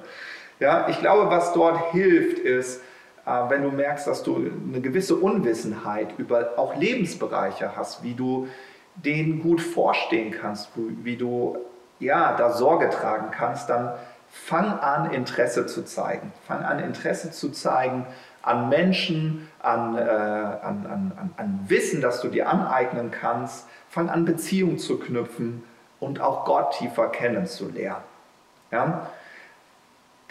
ja, 0.63 0.87
ich 0.89 1.01
glaube, 1.01 1.29
was 1.31 1.53
dort 1.53 1.93
hilft, 1.93 2.39
ist, 2.39 2.81
äh, 3.27 3.31
wenn 3.49 3.63
du 3.63 3.71
merkst, 3.71 4.07
dass 4.07 4.23
du 4.23 4.37
eine 4.37 4.81
gewisse 4.81 5.17
Unwissenheit 5.17 6.19
über 6.19 6.53
auch 6.57 6.77
Lebensbereiche 6.77 7.77
hast, 7.77 8.03
wie 8.03 8.15
du 8.15 8.49
denen 8.95 9.43
gut 9.43 9.61
vorstehen 9.61 10.31
kannst, 10.31 10.71
wie 10.77 11.17
du 11.17 11.59
ja, 11.99 12.37
da 12.37 12.53
Sorge 12.53 12.91
tragen 12.91 13.31
kannst, 13.31 13.69
dann 13.71 13.93
fang 14.29 14.79
an, 14.79 15.11
Interesse 15.13 15.67
zu 15.67 15.85
zeigen. 15.85 16.33
Fang 16.47 16.63
an, 16.63 16.79
Interesse 16.79 17.31
zu 17.31 17.51
zeigen 17.51 18.07
an 18.43 18.69
Menschen, 18.69 19.49
an, 19.61 19.97
äh, 19.97 20.01
an, 20.01 20.87
an, 20.87 21.31
an 21.37 21.61
Wissen, 21.67 22.01
das 22.01 22.21
du 22.21 22.29
dir 22.29 22.49
aneignen 22.49 23.11
kannst. 23.11 23.67
Fang 23.89 24.09
an, 24.09 24.25
Beziehungen 24.25 24.79
zu 24.79 24.99
knüpfen 24.99 25.63
und 26.01 26.21
auch 26.21 26.45
Gott 26.45 26.73
tiefer 26.79 27.09
kennenzulernen. 27.09 28.03
Ja? 28.73 29.07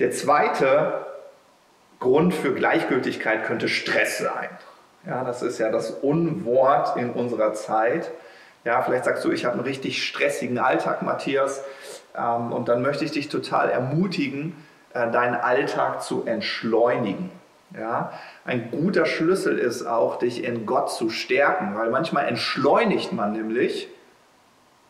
Der 0.01 0.09
zweite 0.09 1.05
Grund 1.99 2.33
für 2.33 2.55
Gleichgültigkeit 2.55 3.45
könnte 3.45 3.69
Stress 3.69 4.17
sein. 4.17 4.49
Ja, 5.05 5.23
das 5.23 5.43
ist 5.43 5.59
ja 5.59 5.69
das 5.69 5.91
Unwort 5.91 6.97
in 6.97 7.11
unserer 7.11 7.53
Zeit. 7.53 8.09
Ja, 8.63 8.81
vielleicht 8.81 9.05
sagst 9.05 9.23
du, 9.23 9.31
ich 9.31 9.45
habe 9.45 9.57
einen 9.57 9.63
richtig 9.63 10.03
stressigen 10.03 10.57
Alltag, 10.57 11.03
Matthias, 11.03 11.63
ähm, 12.17 12.51
und 12.51 12.67
dann 12.67 12.81
möchte 12.81 13.05
ich 13.05 13.11
dich 13.11 13.29
total 13.29 13.69
ermutigen, 13.69 14.55
äh, 14.95 15.11
deinen 15.11 15.35
Alltag 15.35 16.01
zu 16.01 16.25
entschleunigen. 16.25 17.29
Ja, 17.79 18.11
ein 18.43 18.71
guter 18.71 19.05
Schlüssel 19.05 19.59
ist 19.59 19.85
auch, 19.85 20.17
dich 20.17 20.43
in 20.43 20.65
Gott 20.65 20.91
zu 20.91 21.11
stärken, 21.11 21.75
weil 21.77 21.91
manchmal 21.91 22.27
entschleunigt 22.27 23.13
man 23.13 23.33
nämlich 23.33 23.87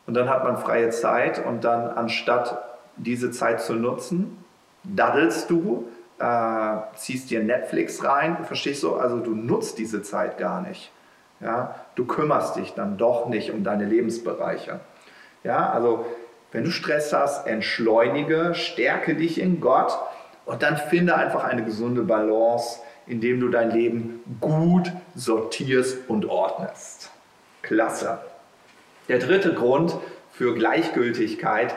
und 0.08 0.14
dann 0.14 0.30
hat 0.30 0.46
man 0.46 0.56
freie 0.58 0.90
Zeit 0.90 1.46
und 1.46 1.66
dann 1.66 1.90
anstatt 1.90 2.64
diese 2.96 3.32
Zeit 3.32 3.62
zu 3.62 3.74
nutzen, 3.74 4.41
daddelst 4.84 5.50
du 5.50 5.88
äh, 6.22 6.78
ziehst 6.96 7.32
dir 7.32 7.44
Netflix 7.44 8.04
rein, 8.04 8.46
verstehst 8.46 8.84
du? 8.84 8.96
Also 8.96 9.18
du 9.18 9.34
nutzt 9.34 9.78
diese 9.78 10.04
Zeit 10.04 10.38
gar 10.38 10.62
nicht. 10.62 10.92
Ja? 11.40 11.76
Du 11.96 12.06
kümmerst 12.06 12.56
dich 12.56 12.74
dann 12.74 12.98
doch 12.98 13.28
nicht 13.28 13.52
um 13.52 13.64
deine 13.64 13.86
Lebensbereiche. 13.86 14.80
Ja? 15.44 15.72
Also 15.72 16.06
wenn 16.52 16.64
du 16.64 16.72
Stress 16.72 17.14
hast, 17.14 17.48
entschleunige, 17.48 18.54
stärke 18.54 19.16
dich 19.16 19.40
in 19.40 19.62
Gott 19.62 19.98
und 20.46 20.62
dann 20.62 20.78
finde 20.78 21.16
einfach 21.16 21.44
eine 21.44 21.64
gesunde 21.64 22.04
Balance, 22.04 22.80
indem 23.08 23.40
du 23.40 23.50
dein 23.50 23.72
Leben 23.72 24.22
gut 24.40 24.92
sortierst 25.16 26.08
und 26.08 26.26
ordnest. 26.26 27.10
Klasse. 27.62 28.20
Der 29.08 29.20
dritte 29.20 29.54
Grund 29.54 29.96
für 30.32 30.54
Gleichgültigkeit 30.54 31.74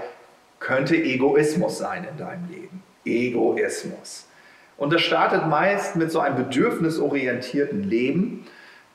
könnte 0.60 0.96
Egoismus 0.96 1.78
sein 1.78 2.06
in 2.10 2.16
deinem 2.18 2.48
Leben. 2.50 2.82
Egoismus. 3.04 4.26
Und 4.76 4.92
das 4.92 5.02
startet 5.02 5.46
meist 5.46 5.96
mit 5.96 6.10
so 6.10 6.20
einem 6.20 6.36
bedürfnisorientierten 6.36 7.82
Leben. 7.84 8.46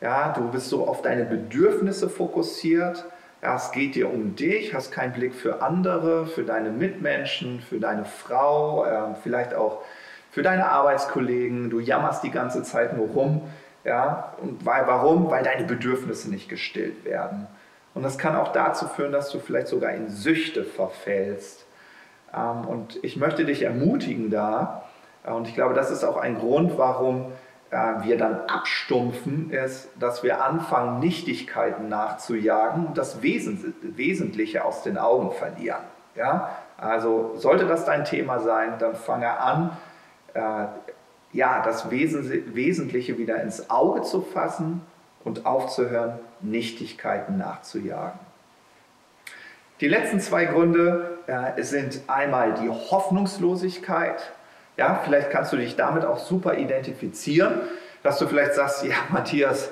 Ja, 0.01 0.33
du 0.33 0.49
bist 0.49 0.69
so 0.69 0.87
auf 0.87 1.01
deine 1.01 1.25
Bedürfnisse 1.25 2.09
fokussiert. 2.09 3.05
Ja, 3.41 3.55
es 3.55 3.71
geht 3.71 3.95
dir 3.95 4.11
um 4.11 4.35
dich, 4.35 4.73
hast 4.73 4.91
keinen 4.91 5.13
Blick 5.13 5.33
für 5.33 5.61
andere, 5.61 6.25
für 6.25 6.43
deine 6.43 6.71
Mitmenschen, 6.71 7.61
für 7.61 7.79
deine 7.79 8.03
Frau, 8.03 8.83
äh, 8.85 9.15
vielleicht 9.23 9.53
auch 9.53 9.81
für 10.31 10.41
deine 10.41 10.69
Arbeitskollegen. 10.69 11.69
Du 11.69 11.79
jammerst 11.79 12.23
die 12.23 12.31
ganze 12.31 12.63
Zeit 12.63 12.97
nur 12.97 13.07
rum. 13.07 13.41
Ja, 13.85 14.33
und 14.41 14.65
weil, 14.65 14.85
warum? 14.87 15.31
Weil 15.31 15.43
deine 15.43 15.63
Bedürfnisse 15.63 16.29
nicht 16.29 16.49
gestillt 16.49 17.05
werden. 17.05 17.47
Und 17.93 18.03
das 18.03 18.17
kann 18.17 18.35
auch 18.35 18.51
dazu 18.51 18.87
führen, 18.87 19.13
dass 19.13 19.31
du 19.31 19.39
vielleicht 19.39 19.67
sogar 19.67 19.91
in 19.91 20.09
Süchte 20.09 20.63
verfällst. 20.63 21.65
Ähm, 22.35 22.67
und 22.67 22.99
ich 23.03 23.17
möchte 23.17 23.45
dich 23.45 23.63
ermutigen 23.63 24.29
da, 24.29 24.83
und 25.25 25.47
ich 25.47 25.53
glaube, 25.53 25.73
das 25.73 25.91
ist 25.91 26.03
auch 26.03 26.17
ein 26.17 26.37
Grund, 26.39 26.77
warum 26.77 27.31
äh, 27.71 28.03
wir 28.03 28.17
dann 28.17 28.41
abstumpfen, 28.47 29.51
ist, 29.51 29.89
dass 29.99 30.23
wir 30.23 30.43
anfangen, 30.43 30.99
Nichtigkeiten 30.99 31.89
nachzujagen 31.89 32.87
und 32.87 32.97
das 32.97 33.21
Wesentliche 33.21 34.63
aus 34.65 34.81
den 34.83 34.97
Augen 34.97 35.31
verlieren. 35.31 35.83
Ja? 36.15 36.49
Also 36.77 37.33
sollte 37.35 37.67
das 37.67 37.85
dein 37.85 38.05
Thema 38.05 38.39
sein, 38.39 38.79
dann 38.79 38.95
fange 38.95 39.29
an, 39.39 39.77
äh, 40.33 40.65
ja, 41.31 41.61
das 41.61 41.91
Wesentliche 41.91 43.17
wieder 43.19 43.41
ins 43.43 43.69
Auge 43.69 44.01
zu 44.01 44.21
fassen 44.21 44.81
und 45.23 45.45
aufzuhören, 45.45 46.13
Nichtigkeiten 46.41 47.37
nachzujagen. 47.37 48.19
Die 49.79 49.87
letzten 49.87 50.19
zwei 50.19 50.45
Gründe 50.45 51.18
äh, 51.29 51.61
sind 51.61 52.01
einmal 52.07 52.55
die 52.55 52.69
Hoffnungslosigkeit. 52.69 54.31
Ja, 54.77 54.99
vielleicht 55.03 55.29
kannst 55.29 55.53
du 55.53 55.57
dich 55.57 55.75
damit 55.75 56.03
auch 56.03 56.17
super 56.17 56.57
identifizieren, 56.57 57.61
dass 58.01 58.17
du 58.17 58.27
vielleicht 58.27 58.55
sagst, 58.55 58.83
ja, 58.83 58.95
Matthias, 59.09 59.69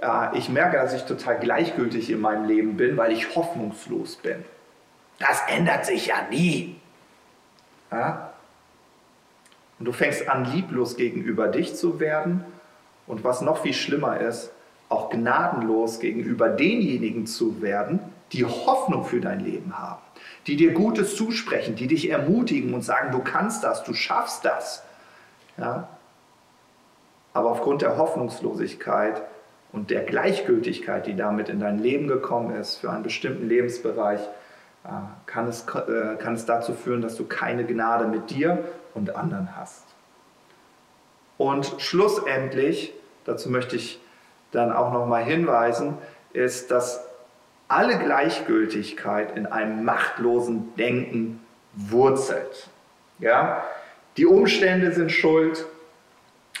äh, 0.00 0.38
ich 0.38 0.48
merke, 0.48 0.76
dass 0.76 0.94
ich 0.94 1.02
total 1.02 1.40
gleichgültig 1.40 2.10
in 2.10 2.20
meinem 2.20 2.46
Leben 2.46 2.76
bin, 2.76 2.96
weil 2.96 3.10
ich 3.12 3.34
hoffnungslos 3.34 4.16
bin. 4.16 4.44
Das 5.18 5.42
ändert 5.48 5.84
sich 5.84 6.06
ja 6.06 6.16
nie. 6.30 6.76
Ja? 7.90 8.32
Und 9.78 9.86
du 9.86 9.92
fängst 9.92 10.28
an, 10.28 10.44
lieblos 10.44 10.96
gegenüber 10.96 11.48
dich 11.48 11.74
zu 11.74 11.98
werden. 11.98 12.44
Und 13.06 13.24
was 13.24 13.40
noch 13.40 13.62
viel 13.62 13.74
schlimmer 13.74 14.20
ist, 14.20 14.52
auch 14.88 15.10
gnadenlos 15.10 15.98
gegenüber 15.98 16.48
denjenigen 16.48 17.26
zu 17.26 17.62
werden, 17.62 17.98
die 18.32 18.44
Hoffnung 18.44 19.04
für 19.04 19.20
dein 19.20 19.40
Leben 19.40 19.76
haben, 19.78 20.00
die 20.46 20.56
dir 20.56 20.72
Gutes 20.72 21.16
zusprechen, 21.16 21.76
die 21.76 21.86
dich 21.86 22.10
ermutigen 22.10 22.74
und 22.74 22.82
sagen, 22.82 23.12
du 23.12 23.20
kannst 23.20 23.64
das, 23.64 23.84
du 23.84 23.94
schaffst 23.94 24.44
das. 24.44 24.82
Ja? 25.56 25.88
Aber 27.32 27.50
aufgrund 27.50 27.82
der 27.82 27.96
Hoffnungslosigkeit 27.96 29.22
und 29.72 29.90
der 29.90 30.02
Gleichgültigkeit, 30.02 31.06
die 31.06 31.14
damit 31.14 31.48
in 31.48 31.60
dein 31.60 31.78
Leben 31.78 32.08
gekommen 32.08 32.54
ist, 32.56 32.76
für 32.76 32.90
einen 32.90 33.02
bestimmten 33.02 33.48
Lebensbereich, 33.48 34.20
äh, 34.84 34.88
kann 35.26 35.46
es, 35.46 35.66
äh, 35.68 36.16
kann 36.16 36.34
es 36.34 36.46
dazu 36.46 36.72
führen, 36.72 37.02
dass 37.02 37.16
du 37.16 37.26
keine 37.26 37.64
Gnade 37.64 38.06
mit 38.06 38.30
dir 38.30 38.64
und 38.94 39.14
anderen 39.14 39.56
hast. 39.56 39.84
Und 41.36 41.76
schlussendlich, 41.78 42.92
dazu 43.24 43.50
möchte 43.50 43.76
ich 43.76 44.00
dann 44.52 44.72
auch 44.72 44.92
nochmal 44.92 45.22
hinweisen, 45.22 45.96
ist, 46.32 46.70
dass 46.70 47.09
alle 47.70 47.98
Gleichgültigkeit 47.98 49.36
in 49.36 49.46
einem 49.46 49.84
machtlosen 49.84 50.74
Denken 50.76 51.40
wurzelt. 51.74 52.68
Ja? 53.20 53.62
Die 54.16 54.26
Umstände 54.26 54.92
sind 54.92 55.12
schuld, 55.12 55.64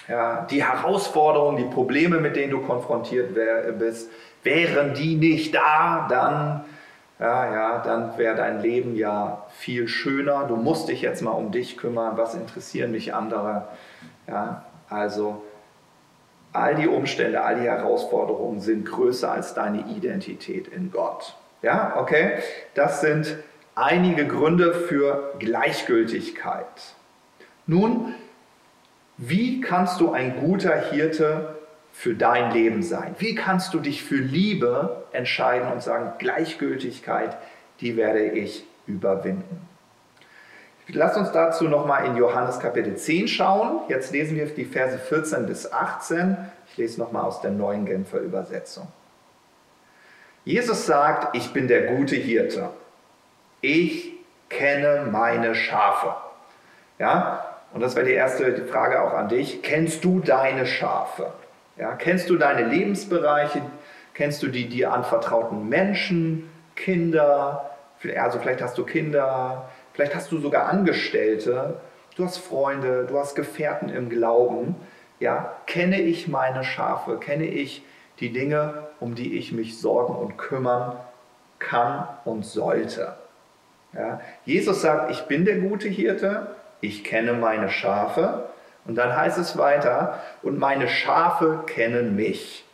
ja, 0.08 0.46
die 0.50 0.64
Herausforderungen, 0.64 1.56
die 1.56 1.72
Probleme, 1.72 2.18
mit 2.20 2.36
denen 2.36 2.50
du 2.50 2.60
konfrontiert 2.62 3.36
bist, 3.78 4.10
wären 4.42 4.94
die 4.94 5.16
nicht 5.16 5.54
da, 5.54 6.06
dann, 6.08 6.64
ja, 7.18 7.52
ja, 7.52 7.78
dann 7.82 8.16
wäre 8.16 8.36
dein 8.36 8.60
Leben 8.60 8.96
ja 8.96 9.46
viel 9.50 9.88
schöner. 9.88 10.46
Du 10.48 10.56
musst 10.56 10.88
dich 10.88 11.02
jetzt 11.02 11.22
mal 11.22 11.32
um 11.32 11.52
dich 11.52 11.76
kümmern. 11.76 12.16
Was 12.16 12.34
interessieren 12.34 12.92
mich 12.92 13.14
andere? 13.14 13.68
Ja, 14.26 14.64
also 14.88 15.44
all 16.52 16.74
die 16.74 16.88
Umstände, 16.88 17.42
all 17.42 17.60
die 17.60 17.68
Herausforderungen 17.68 18.60
sind 18.60 18.84
größer 18.84 19.30
als 19.30 19.54
deine 19.54 19.86
Identität 19.88 20.68
in 20.68 20.90
Gott. 20.90 21.36
Ja, 21.62 21.96
okay? 21.98 22.38
Das 22.74 23.00
sind 23.00 23.36
einige 23.74 24.26
Gründe 24.26 24.72
für 24.72 25.34
Gleichgültigkeit. 25.38 26.64
Nun 27.66 28.14
wie 29.22 29.60
kannst 29.60 30.00
du 30.00 30.12
ein 30.12 30.40
guter 30.40 30.90
Hirte 30.90 31.56
für 31.92 32.14
dein 32.14 32.52
Leben 32.52 32.82
sein? 32.82 33.14
Wie 33.18 33.34
kannst 33.34 33.74
du 33.74 33.78
dich 33.78 34.02
für 34.02 34.16
Liebe 34.16 35.04
entscheiden 35.12 35.70
und 35.70 35.82
sagen, 35.82 36.12
Gleichgültigkeit, 36.18 37.36
die 37.82 37.98
werde 37.98 38.22
ich 38.22 38.64
überwinden? 38.86 39.68
Lass 40.92 41.16
uns 41.16 41.30
dazu 41.32 41.68
nochmal 41.68 42.06
in 42.06 42.16
Johannes 42.16 42.58
Kapitel 42.58 42.96
10 42.96 43.28
schauen. 43.28 43.80
Jetzt 43.88 44.12
lesen 44.12 44.36
wir 44.36 44.46
die 44.46 44.64
Verse 44.64 44.98
14 44.98 45.46
bis 45.46 45.70
18. 45.70 46.36
Ich 46.68 46.76
lese 46.78 47.00
nochmal 47.00 47.22
aus 47.22 47.40
der 47.40 47.50
neuen 47.50 47.86
Genfer 47.86 48.18
Übersetzung. 48.18 48.88
Jesus 50.44 50.86
sagt, 50.86 51.36
ich 51.36 51.52
bin 51.52 51.68
der 51.68 51.94
gute 51.94 52.16
Hirte. 52.16 52.70
Ich 53.60 54.12
kenne 54.48 55.06
meine 55.10 55.54
Schafe. 55.54 56.14
Ja, 56.98 57.44
und 57.72 57.80
das 57.80 57.94
wäre 57.94 58.06
die 58.06 58.12
erste 58.12 58.64
Frage 58.66 59.02
auch 59.02 59.14
an 59.14 59.28
dich. 59.28 59.62
Kennst 59.62 60.04
du 60.04 60.20
deine 60.20 60.66
Schafe? 60.66 61.32
Ja, 61.76 61.94
kennst 61.94 62.28
du 62.30 62.36
deine 62.36 62.66
Lebensbereiche? 62.66 63.62
Kennst 64.14 64.42
du 64.42 64.48
die 64.48 64.68
dir 64.68 64.92
anvertrauten 64.92 65.68
Menschen, 65.68 66.50
Kinder? 66.74 67.70
Also 68.16 68.38
vielleicht 68.38 68.62
hast 68.62 68.76
du 68.76 68.84
Kinder, 68.84 69.68
vielleicht 70.00 70.14
hast 70.14 70.32
du 70.32 70.38
sogar 70.38 70.68
Angestellte, 70.68 71.80
du 72.16 72.24
hast 72.24 72.38
Freunde, 72.38 73.06
du 73.06 73.18
hast 73.18 73.34
Gefährten 73.34 73.90
im 73.90 74.08
Glauben. 74.08 74.74
Ja, 75.18 75.56
kenne 75.66 76.00
ich 76.00 76.26
meine 76.26 76.64
Schafe? 76.64 77.18
Kenne 77.18 77.44
ich 77.44 77.84
die 78.18 78.32
Dinge, 78.32 78.86
um 78.98 79.14
die 79.14 79.36
ich 79.36 79.52
mich 79.52 79.78
sorgen 79.78 80.14
und 80.14 80.38
kümmern 80.38 80.96
kann 81.58 82.08
und 82.24 82.46
sollte? 82.46 83.16
Ja, 83.92 84.20
Jesus 84.46 84.80
sagt, 84.80 85.10
ich 85.10 85.22
bin 85.22 85.44
der 85.44 85.58
gute 85.58 85.88
Hirte 85.88 86.56
ich 86.80 87.04
kenne 87.04 87.34
meine 87.34 87.68
Schafe. 87.68 88.48
Und 88.86 88.96
dann 88.96 89.14
heißt 89.14 89.36
es 89.36 89.58
weiter, 89.58 90.20
und 90.42 90.58
meine 90.58 90.88
Schafe 90.88 91.64
kennen 91.66 92.16
mich. 92.16 92.64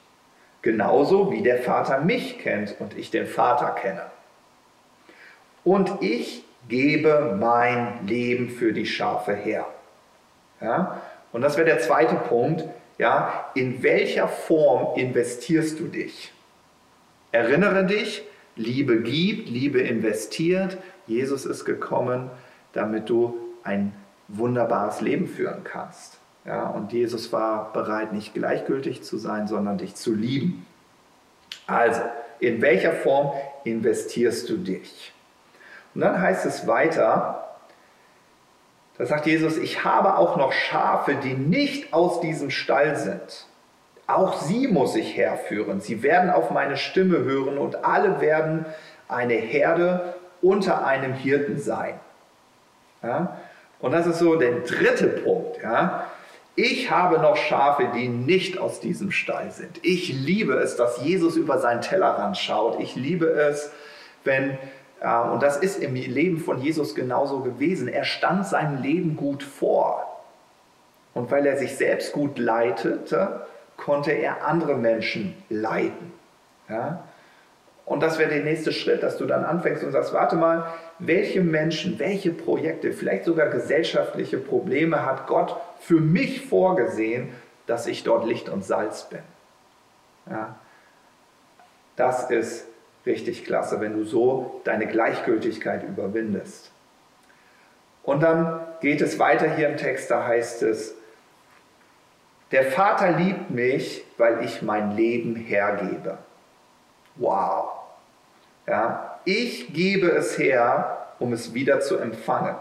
Genauso 0.63 1.33
wie 1.33 1.43
der 1.43 1.59
Vater 1.59 2.01
mich 2.01 2.39
kennt 2.39 2.77
und 2.81 2.97
ich 2.97 3.11
den 3.11 3.27
Vater 3.27 3.71
kenne. 3.71 4.03
Und 5.65 6.01
ich 6.01 6.46
gebe 6.69 7.37
mein 7.39 8.07
Leben 8.07 8.49
für 8.49 8.73
die 8.73 8.87
Schafe 8.87 9.35
her. 9.35 9.67
Ja? 10.61 11.01
Und 11.33 11.43
das 11.43 11.57
wäre 11.57 11.67
der 11.67 11.81
zweite 11.81 12.17
Punkt. 12.17 12.65
Ja? 12.99 13.51
In 13.55 13.83
welcher 13.83 14.29
Form 14.29 14.97
investierst 14.99 15.79
du 15.81 15.87
dich? 15.87 16.33
Erinnere 17.33 17.85
dich, 17.85 18.23
Liebe 18.57 19.03
gibt, 19.03 19.49
Liebe 19.51 19.81
investiert. 19.81 20.79
Jesus 21.07 21.45
ist 21.45 21.65
gekommen, 21.65 22.31
damit 22.73 23.11
du 23.11 23.37
ein 23.63 23.93
wunderbares 24.29 25.01
Leben 25.01 25.27
führen 25.27 25.63
kannst. 25.65 26.19
Ja, 26.45 26.69
und 26.69 26.93
Jesus 26.93 27.33
war 27.33 27.73
bereit, 27.73 28.13
nicht 28.13 28.33
gleichgültig 28.33 29.03
zu 29.03 29.19
sein, 29.19 29.49
sondern 29.49 29.79
dich 29.79 29.97
zu 29.97 30.15
lieben. 30.15 30.65
Also, 31.67 32.03
in 32.39 32.63
welcher 32.63 32.93
Form 32.93 33.33
investierst 33.65 34.49
du 34.49 34.57
dich? 34.57 35.13
Und 35.97 36.03
dann 36.03 36.21
heißt 36.21 36.45
es 36.45 36.67
weiter, 36.67 37.57
da 38.99 39.07
sagt 39.07 39.25
Jesus, 39.25 39.57
ich 39.57 39.83
habe 39.83 40.19
auch 40.19 40.37
noch 40.37 40.53
Schafe, 40.53 41.15
die 41.15 41.33
nicht 41.33 41.95
aus 41.95 42.21
diesem 42.21 42.51
Stall 42.51 42.97
sind. 42.97 43.47
Auch 44.07 44.43
sie 44.43 44.69
muss 44.69 44.95
ich 44.95 45.17
herführen. 45.17 45.81
Sie 45.81 46.03
werden 46.03 46.29
auf 46.29 46.51
meine 46.51 46.77
Stimme 46.77 47.21
hören 47.21 47.57
und 47.57 47.83
alle 47.87 48.21
werden 48.21 48.67
eine 49.09 49.37
Herde 49.37 50.13
unter 50.43 50.87
einem 50.87 51.15
Hirten 51.15 51.59
sein. 51.59 51.99
Ja? 53.03 53.39
Und 53.81 53.93
das 53.93 54.07
ist 54.07 54.19
so 54.19 54.37
der 54.37 54.61
dritte 54.61 55.07
Punkt. 55.07 55.63
Ja? 55.63 56.09
Ich 56.57 56.91
habe 56.91 57.21
noch 57.21 57.39
Schafe, 57.39 57.89
die 57.95 58.09
nicht 58.09 58.59
aus 58.59 58.81
diesem 58.81 59.13
Stall 59.13 59.51
sind. 59.51 59.81
Ich 59.83 60.13
liebe 60.13 60.57
es, 60.57 60.77
dass 60.77 61.01
Jesus 61.01 61.37
über 61.37 61.57
seinen 61.59 61.81
Tellerrand 61.81 62.37
schaut. 62.37 62.81
Ich 62.81 62.97
liebe 62.97 63.29
es, 63.29 63.73
wenn, 64.25 64.59
und 65.01 65.43
das 65.43 65.59
ist 65.59 65.83
im 65.83 65.95
Leben 65.95 66.39
von 66.39 66.61
Jesus 66.61 66.95
genauso 66.95 67.41
gewesen, 67.41 67.89
er 67.89 68.05
stand 68.05 68.47
seinem 68.47 68.83
Leben 68.83 69.17
gut 69.17 69.43
vor. 69.43 70.03
Und 71.13 71.31
weil 71.31 71.47
er 71.47 71.57
sich 71.57 71.77
selbst 71.77 72.13
gut 72.13 72.39
leitete, 72.39 73.47
konnte 73.77 74.13
er 74.13 74.47
andere 74.47 74.77
Menschen 74.77 75.35
leiten. 75.49 76.13
Und 77.85 78.03
das 78.03 78.19
wäre 78.19 78.31
der 78.31 78.43
nächste 78.43 78.73
Schritt, 78.73 79.03
dass 79.03 79.17
du 79.17 79.27
dann 79.27 79.45
anfängst 79.45 79.85
und 79.85 79.93
sagst, 79.93 80.13
warte 80.13 80.37
mal, 80.37 80.67
welche 80.99 81.41
Menschen, 81.41 81.99
welche 81.99 82.33
Projekte, 82.33 82.93
vielleicht 82.93 83.25
sogar 83.25 83.49
gesellschaftliche 83.49 84.39
Probleme 84.39 85.07
hat 85.07 85.27
Gott 85.27 85.57
für 85.79 86.01
mich 86.01 86.45
vorgesehen, 86.47 87.31
dass 87.67 87.87
ich 87.87 88.03
dort 88.03 88.27
Licht 88.27 88.49
und 88.49 88.65
Salz 88.65 89.09
bin. 89.09 89.21
Ja, 90.29 90.57
das 91.95 92.31
ist 92.31 92.67
richtig 93.07 93.45
klasse, 93.45 93.81
wenn 93.81 93.95
du 93.95 94.05
so 94.05 94.61
deine 94.65 94.87
Gleichgültigkeit 94.87 95.85
überwindest. 95.85 96.73
Und 98.03 98.23
dann 98.23 98.61
geht 98.81 99.01
es 99.01 99.19
weiter 99.19 99.55
hier 99.55 99.69
im 99.69 99.77
Text, 99.77 100.11
da 100.11 100.27
heißt 100.27 100.63
es, 100.63 100.95
der 102.53 102.65
Vater 102.65 103.13
liebt 103.13 103.51
mich, 103.51 104.05
weil 104.19 104.45
ich 104.45 104.63
mein 104.63 104.97
Leben 104.97 105.35
hergebe. 105.35 106.19
Wow. 107.17 107.71
Ja, 108.67 109.19
ich 109.25 109.73
gebe 109.73 110.09
es 110.09 110.39
her, 110.39 111.09
um 111.19 111.33
es 111.33 111.55
wieder 111.55 111.81
zu 111.81 111.97
empfangen. 111.97 112.55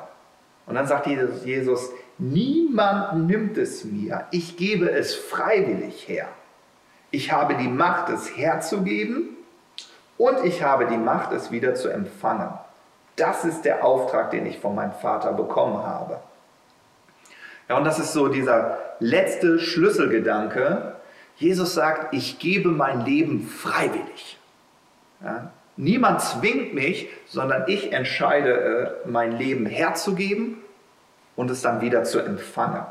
Und 0.66 0.76
dann 0.76 0.88
sagt 0.88 1.06
Jesus, 1.06 1.92
niemand 2.18 3.28
nimmt 3.28 3.58
es 3.58 3.84
mir, 3.84 4.26
ich 4.32 4.58
gebe 4.58 4.90
es 4.90 5.14
freiwillig 5.14 6.08
her. 6.08 6.28
Ich 7.12 7.32
habe 7.32 7.56
die 7.56 7.68
Macht, 7.68 8.10
es 8.10 8.36
herzugeben 8.36 9.35
und 10.18 10.44
ich 10.44 10.64
habe 10.64 10.88
die 10.88 10.98
Macht, 10.98 11.32
es 11.34 11.52
wieder 11.52 11.76
zu 11.76 11.90
empfangen. 11.90 12.50
Das 13.16 13.46
ist 13.46 13.64
der 13.64 13.84
Auftrag, 13.86 14.32
den 14.32 14.46
ich 14.46 14.60
von 14.60 14.76
meinem 14.76 14.94
Vater 14.94 15.34
bekommen 15.34 15.86
habe. 15.86 16.20
Ja, 17.70 17.78
und 17.78 17.86
das 17.86 18.00
ist 18.00 18.14
so 18.14 18.28
dieser 18.28 18.78
letzte 19.00 19.60
Schlüsselgedanke, 19.60 20.96
Jesus 21.38 21.74
sagt, 21.74 22.14
ich 22.14 22.40
gebe 22.40 22.70
mein 22.70 23.02
Leben 23.02 23.42
freiwillig. 23.42 24.40
Ja? 25.22 25.52
Niemand 25.78 26.22
zwingt 26.22 26.74
mich, 26.74 27.10
sondern 27.26 27.66
ich 27.68 27.92
entscheide, 27.92 29.04
äh, 29.04 29.10
mein 29.10 29.34
Leben 29.34 29.66
herzugeben 29.66 30.62
und 31.36 31.52
es 31.52 31.62
dann 31.62 31.82
wieder 31.82 32.04
zu 32.06 32.20
empfangen. 32.20 32.86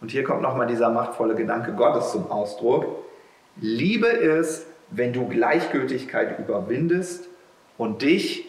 Und 0.00 0.10
hier 0.10 0.24
kommt 0.24 0.40
nochmal 0.40 0.66
dieser 0.66 0.88
machtvolle 0.88 1.34
Gedanke 1.34 1.72
Gottes 1.72 2.12
zum 2.12 2.30
Ausdruck. 2.30 2.86
Liebe 3.56 4.06
ist, 4.06 4.66
wenn 4.94 5.12
du 5.12 5.26
Gleichgültigkeit 5.26 6.38
überwindest 6.38 7.28
und 7.78 8.02
dich 8.02 8.46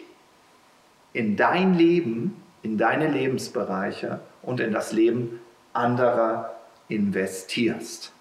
in 1.12 1.36
dein 1.36 1.74
Leben, 1.74 2.42
in 2.62 2.76
deine 2.76 3.08
Lebensbereiche 3.08 4.20
und 4.42 4.60
in 4.60 4.72
das 4.72 4.92
Leben 4.92 5.40
anderer 5.72 6.54
investierst. 6.88 8.12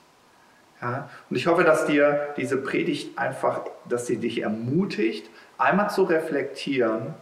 Ja, 0.81 1.09
und 1.29 1.35
ich 1.35 1.47
hoffe, 1.47 1.63
dass 1.63 1.85
dir 1.85 2.33
diese 2.37 2.57
Predigt 2.57 3.17
einfach, 3.17 3.61
dass 3.87 4.07
sie 4.07 4.17
dich 4.17 4.41
ermutigt, 4.41 5.29
einmal 5.57 5.89
zu 5.89 6.03
reflektieren, 6.03 7.13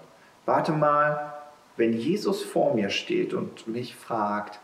warte 0.45 0.71
mal, 0.71 1.33
wenn 1.77 1.93
Jesus 1.93 2.43
vor 2.43 2.75
mir 2.75 2.89
steht 2.89 3.33
und 3.33 3.67
mich 3.67 3.95
fragt, 3.95 4.59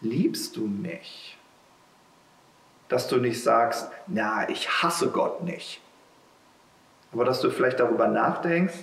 liebst 0.00 0.56
du 0.56 0.66
mich? 0.66 1.36
Dass 2.88 3.08
du 3.08 3.16
nicht 3.16 3.42
sagst, 3.42 3.90
na, 4.06 4.48
ich 4.48 4.82
hasse 4.82 5.08
Gott 5.08 5.44
nicht. 5.44 5.81
Aber 7.12 7.24
dass 7.24 7.40
du 7.40 7.50
vielleicht 7.50 7.80
darüber 7.80 8.08
nachdenkst, 8.08 8.74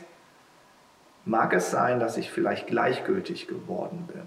mag 1.26 1.54
es 1.54 1.72
sein, 1.72 2.00
dass 2.00 2.18
ich 2.18 2.32
vielleicht 2.32 2.68
gleichgültig 2.68 3.48
geworden 3.48 4.08
bin. 4.12 4.22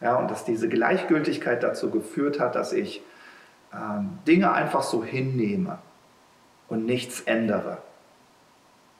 Ja, 0.00 0.16
und 0.16 0.30
dass 0.30 0.44
diese 0.44 0.68
Gleichgültigkeit 0.68 1.62
dazu 1.62 1.90
geführt 1.90 2.40
hat, 2.40 2.54
dass 2.54 2.72
ich 2.72 3.02
ähm, 3.74 4.18
Dinge 4.26 4.52
einfach 4.52 4.82
so 4.82 5.04
hinnehme 5.04 5.78
und 6.68 6.86
nichts 6.86 7.20
ändere. 7.22 7.78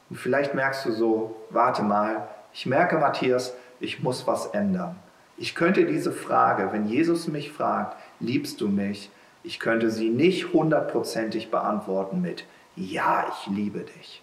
Und 0.09 0.17
vielleicht 0.17 0.53
merkst 0.53 0.85
du 0.85 0.91
so, 0.91 1.35
warte 1.49 1.83
mal, 1.83 2.27
ich 2.53 2.65
merke, 2.65 2.97
Matthias, 2.97 3.53
ich 3.79 4.03
muss 4.03 4.27
was 4.27 4.47
ändern. 4.47 4.95
Ich 5.37 5.55
könnte 5.55 5.85
diese 5.85 6.11
Frage, 6.11 6.71
wenn 6.71 6.85
Jesus 6.85 7.27
mich 7.27 7.51
fragt, 7.51 7.97
liebst 8.19 8.61
du 8.61 8.67
mich, 8.67 9.09
ich 9.43 9.59
könnte 9.59 9.89
sie 9.89 10.09
nicht 10.09 10.53
hundertprozentig 10.53 11.49
beantworten 11.49 12.21
mit, 12.21 12.45
ja, 12.75 13.25
ich 13.29 13.47
liebe 13.47 13.79
dich. 13.79 14.21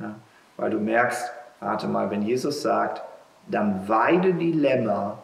Ja, 0.00 0.14
weil 0.56 0.70
du 0.70 0.78
merkst, 0.78 1.32
warte 1.60 1.88
mal, 1.88 2.10
wenn 2.10 2.22
Jesus 2.22 2.62
sagt, 2.62 3.02
dann 3.46 3.88
weide 3.88 4.34
die 4.34 4.52
Lämmer, 4.52 5.18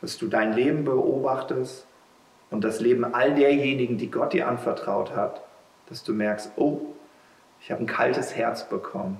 dass 0.00 0.18
du 0.18 0.28
dein 0.28 0.52
Leben 0.52 0.84
beobachtest 0.84 1.86
und 2.50 2.62
das 2.62 2.80
Leben 2.80 3.04
all 3.14 3.34
derjenigen, 3.34 3.98
die 3.98 4.10
Gott 4.10 4.32
dir 4.32 4.48
anvertraut 4.48 5.16
hat, 5.16 5.42
dass 5.88 6.04
du 6.04 6.12
merkst, 6.12 6.52
oh, 6.56 6.80
ich 7.60 7.70
habe 7.70 7.82
ein 7.82 7.86
kaltes 7.86 8.36
Herz 8.36 8.68
bekommen. 8.68 9.18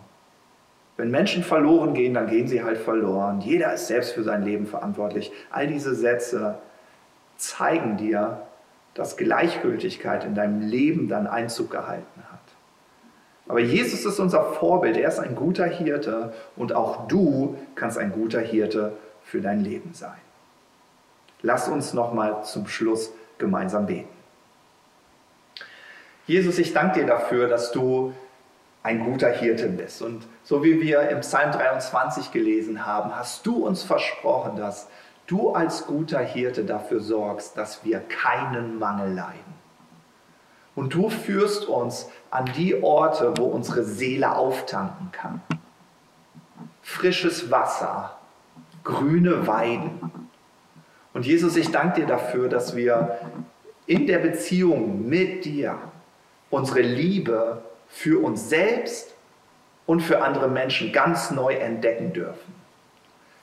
Wenn 0.96 1.10
Menschen 1.10 1.42
verloren 1.42 1.94
gehen, 1.94 2.14
dann 2.14 2.28
gehen 2.28 2.46
sie 2.46 2.62
halt 2.62 2.78
verloren. 2.78 3.40
Jeder 3.40 3.72
ist 3.74 3.88
selbst 3.88 4.12
für 4.12 4.22
sein 4.22 4.42
Leben 4.42 4.66
verantwortlich. 4.66 5.32
All 5.50 5.66
diese 5.66 5.94
Sätze 5.94 6.58
zeigen 7.36 7.96
dir, 7.96 8.42
dass 8.94 9.16
Gleichgültigkeit 9.16 10.24
in 10.24 10.34
deinem 10.34 10.60
Leben 10.60 11.08
dann 11.08 11.26
Einzug 11.26 11.70
gehalten 11.70 12.22
hat. 12.30 12.38
Aber 13.46 13.60
Jesus 13.60 14.04
ist 14.04 14.18
unser 14.20 14.44
Vorbild. 14.44 14.96
Er 14.96 15.08
ist 15.08 15.18
ein 15.18 15.34
guter 15.34 15.66
Hirte 15.66 16.32
und 16.56 16.72
auch 16.72 17.08
du 17.08 17.58
kannst 17.74 17.98
ein 17.98 18.12
guter 18.12 18.40
Hirte 18.40 18.96
für 19.22 19.40
dein 19.40 19.62
Leben 19.62 19.92
sein. 19.92 20.16
Lass 21.42 21.68
uns 21.68 21.92
nochmal 21.92 22.44
zum 22.44 22.66
Schluss 22.66 23.12
gemeinsam 23.36 23.86
beten. 23.86 24.08
Jesus, 26.26 26.58
ich 26.58 26.72
danke 26.72 27.00
dir 27.00 27.06
dafür, 27.06 27.48
dass 27.48 27.70
du 27.70 28.14
ein 28.82 29.04
guter 29.04 29.28
Hirte 29.28 29.68
bist. 29.68 30.00
Und 30.00 30.26
so 30.42 30.64
wie 30.64 30.80
wir 30.80 31.08
im 31.10 31.20
Psalm 31.20 31.52
23 31.52 32.32
gelesen 32.32 32.86
haben, 32.86 33.14
hast 33.14 33.44
du 33.44 33.66
uns 33.66 33.82
versprochen, 33.82 34.56
dass 34.56 34.88
du 35.26 35.52
als 35.52 35.86
guter 35.86 36.20
Hirte 36.20 36.64
dafür 36.64 37.00
sorgst, 37.00 37.56
dass 37.56 37.84
wir 37.84 38.00
keinen 38.00 38.78
Mangel 38.78 39.14
leiden. 39.14 39.54
Und 40.74 40.94
du 40.94 41.08
führst 41.08 41.66
uns 41.66 42.08
an 42.30 42.50
die 42.56 42.82
Orte, 42.82 43.34
wo 43.36 43.44
unsere 43.44 43.84
Seele 43.84 44.34
auftanken 44.34 45.10
kann. 45.12 45.40
Frisches 46.82 47.50
Wasser, 47.50 48.16
grüne 48.82 49.46
Weiden, 49.46 50.24
und 51.14 51.24
Jesus, 51.24 51.56
ich 51.56 51.70
danke 51.70 52.00
dir 52.00 52.06
dafür, 52.08 52.48
dass 52.48 52.74
wir 52.76 53.18
in 53.86 54.06
der 54.06 54.18
Beziehung 54.18 55.08
mit 55.08 55.44
dir 55.44 55.78
unsere 56.50 56.80
Liebe 56.80 57.62
für 57.88 58.22
uns 58.22 58.48
selbst 58.50 59.14
und 59.86 60.00
für 60.00 60.22
andere 60.22 60.48
Menschen 60.48 60.92
ganz 60.92 61.30
neu 61.30 61.54
entdecken 61.54 62.12
dürfen. 62.12 62.63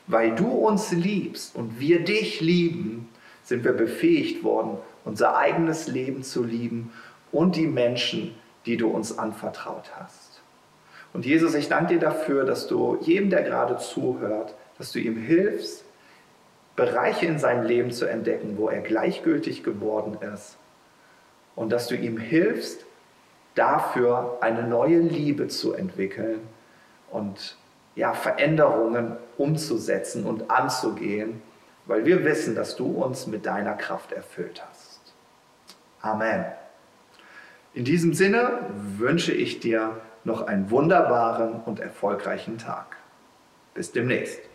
Weil 0.07 0.35
du 0.35 0.47
uns 0.47 0.91
liebst 0.91 1.55
und 1.55 1.79
wir 1.79 2.03
dich 2.03 2.41
lieben, 2.41 3.09
sind 3.43 3.63
wir 3.63 3.73
befähigt 3.73 4.43
worden, 4.43 4.77
unser 5.05 5.37
eigenes 5.37 5.87
Leben 5.87 6.23
zu 6.23 6.43
lieben 6.43 6.91
und 7.31 7.55
die 7.55 7.67
Menschen, 7.67 8.35
die 8.65 8.77
du 8.77 8.89
uns 8.89 9.17
anvertraut 9.17 9.91
hast. 9.95 10.41
Und 11.13 11.25
Jesus, 11.25 11.55
ich 11.55 11.67
danke 11.67 11.95
dir 11.95 11.99
dafür, 11.99 12.45
dass 12.45 12.67
du 12.67 12.97
jedem, 13.01 13.29
der 13.29 13.43
gerade 13.43 13.77
zuhört, 13.77 14.53
dass 14.77 14.91
du 14.91 14.99
ihm 14.99 15.17
hilfst, 15.17 15.83
Bereiche 16.75 17.25
in 17.25 17.37
seinem 17.37 17.65
Leben 17.65 17.91
zu 17.91 18.05
entdecken, 18.05 18.57
wo 18.57 18.69
er 18.69 18.81
gleichgültig 18.81 19.63
geworden 19.63 20.17
ist. 20.33 20.55
Und 21.55 21.71
dass 21.71 21.87
du 21.87 21.95
ihm 21.95 22.17
hilfst, 22.17 22.85
dafür 23.55 24.37
eine 24.41 24.63
neue 24.63 24.99
Liebe 24.99 25.49
zu 25.49 25.73
entwickeln 25.73 26.39
und 27.11 27.57
ja, 27.95 28.13
Veränderungen 28.13 29.17
umzusetzen 29.38 30.25
und 30.25 30.49
anzugehen, 30.49 31.41
weil 31.86 32.06
wir 32.06 32.23
wissen, 32.23 32.56
dass 32.56 32.75
du 32.75 32.86
uns 32.86 33.27
mit 33.27 33.45
deiner 33.45 33.73
Kraft 33.73 34.12
erfüllt 34.12 34.63
hast. 34.69 35.01
Amen. 36.01 36.45
In 37.73 37.86
diesem 37.86 38.13
Sinne 38.13 38.69
wünsche 38.97 39.34
ich 39.34 39.60
dir 39.60 40.01
noch 40.23 40.41
einen 40.41 40.69
wunderbaren 40.69 41.62
und 41.65 41.80
erfolgreichen 41.80 42.58
Tag. 42.58 42.97
Bis 43.73 43.91
demnächst. 43.91 44.50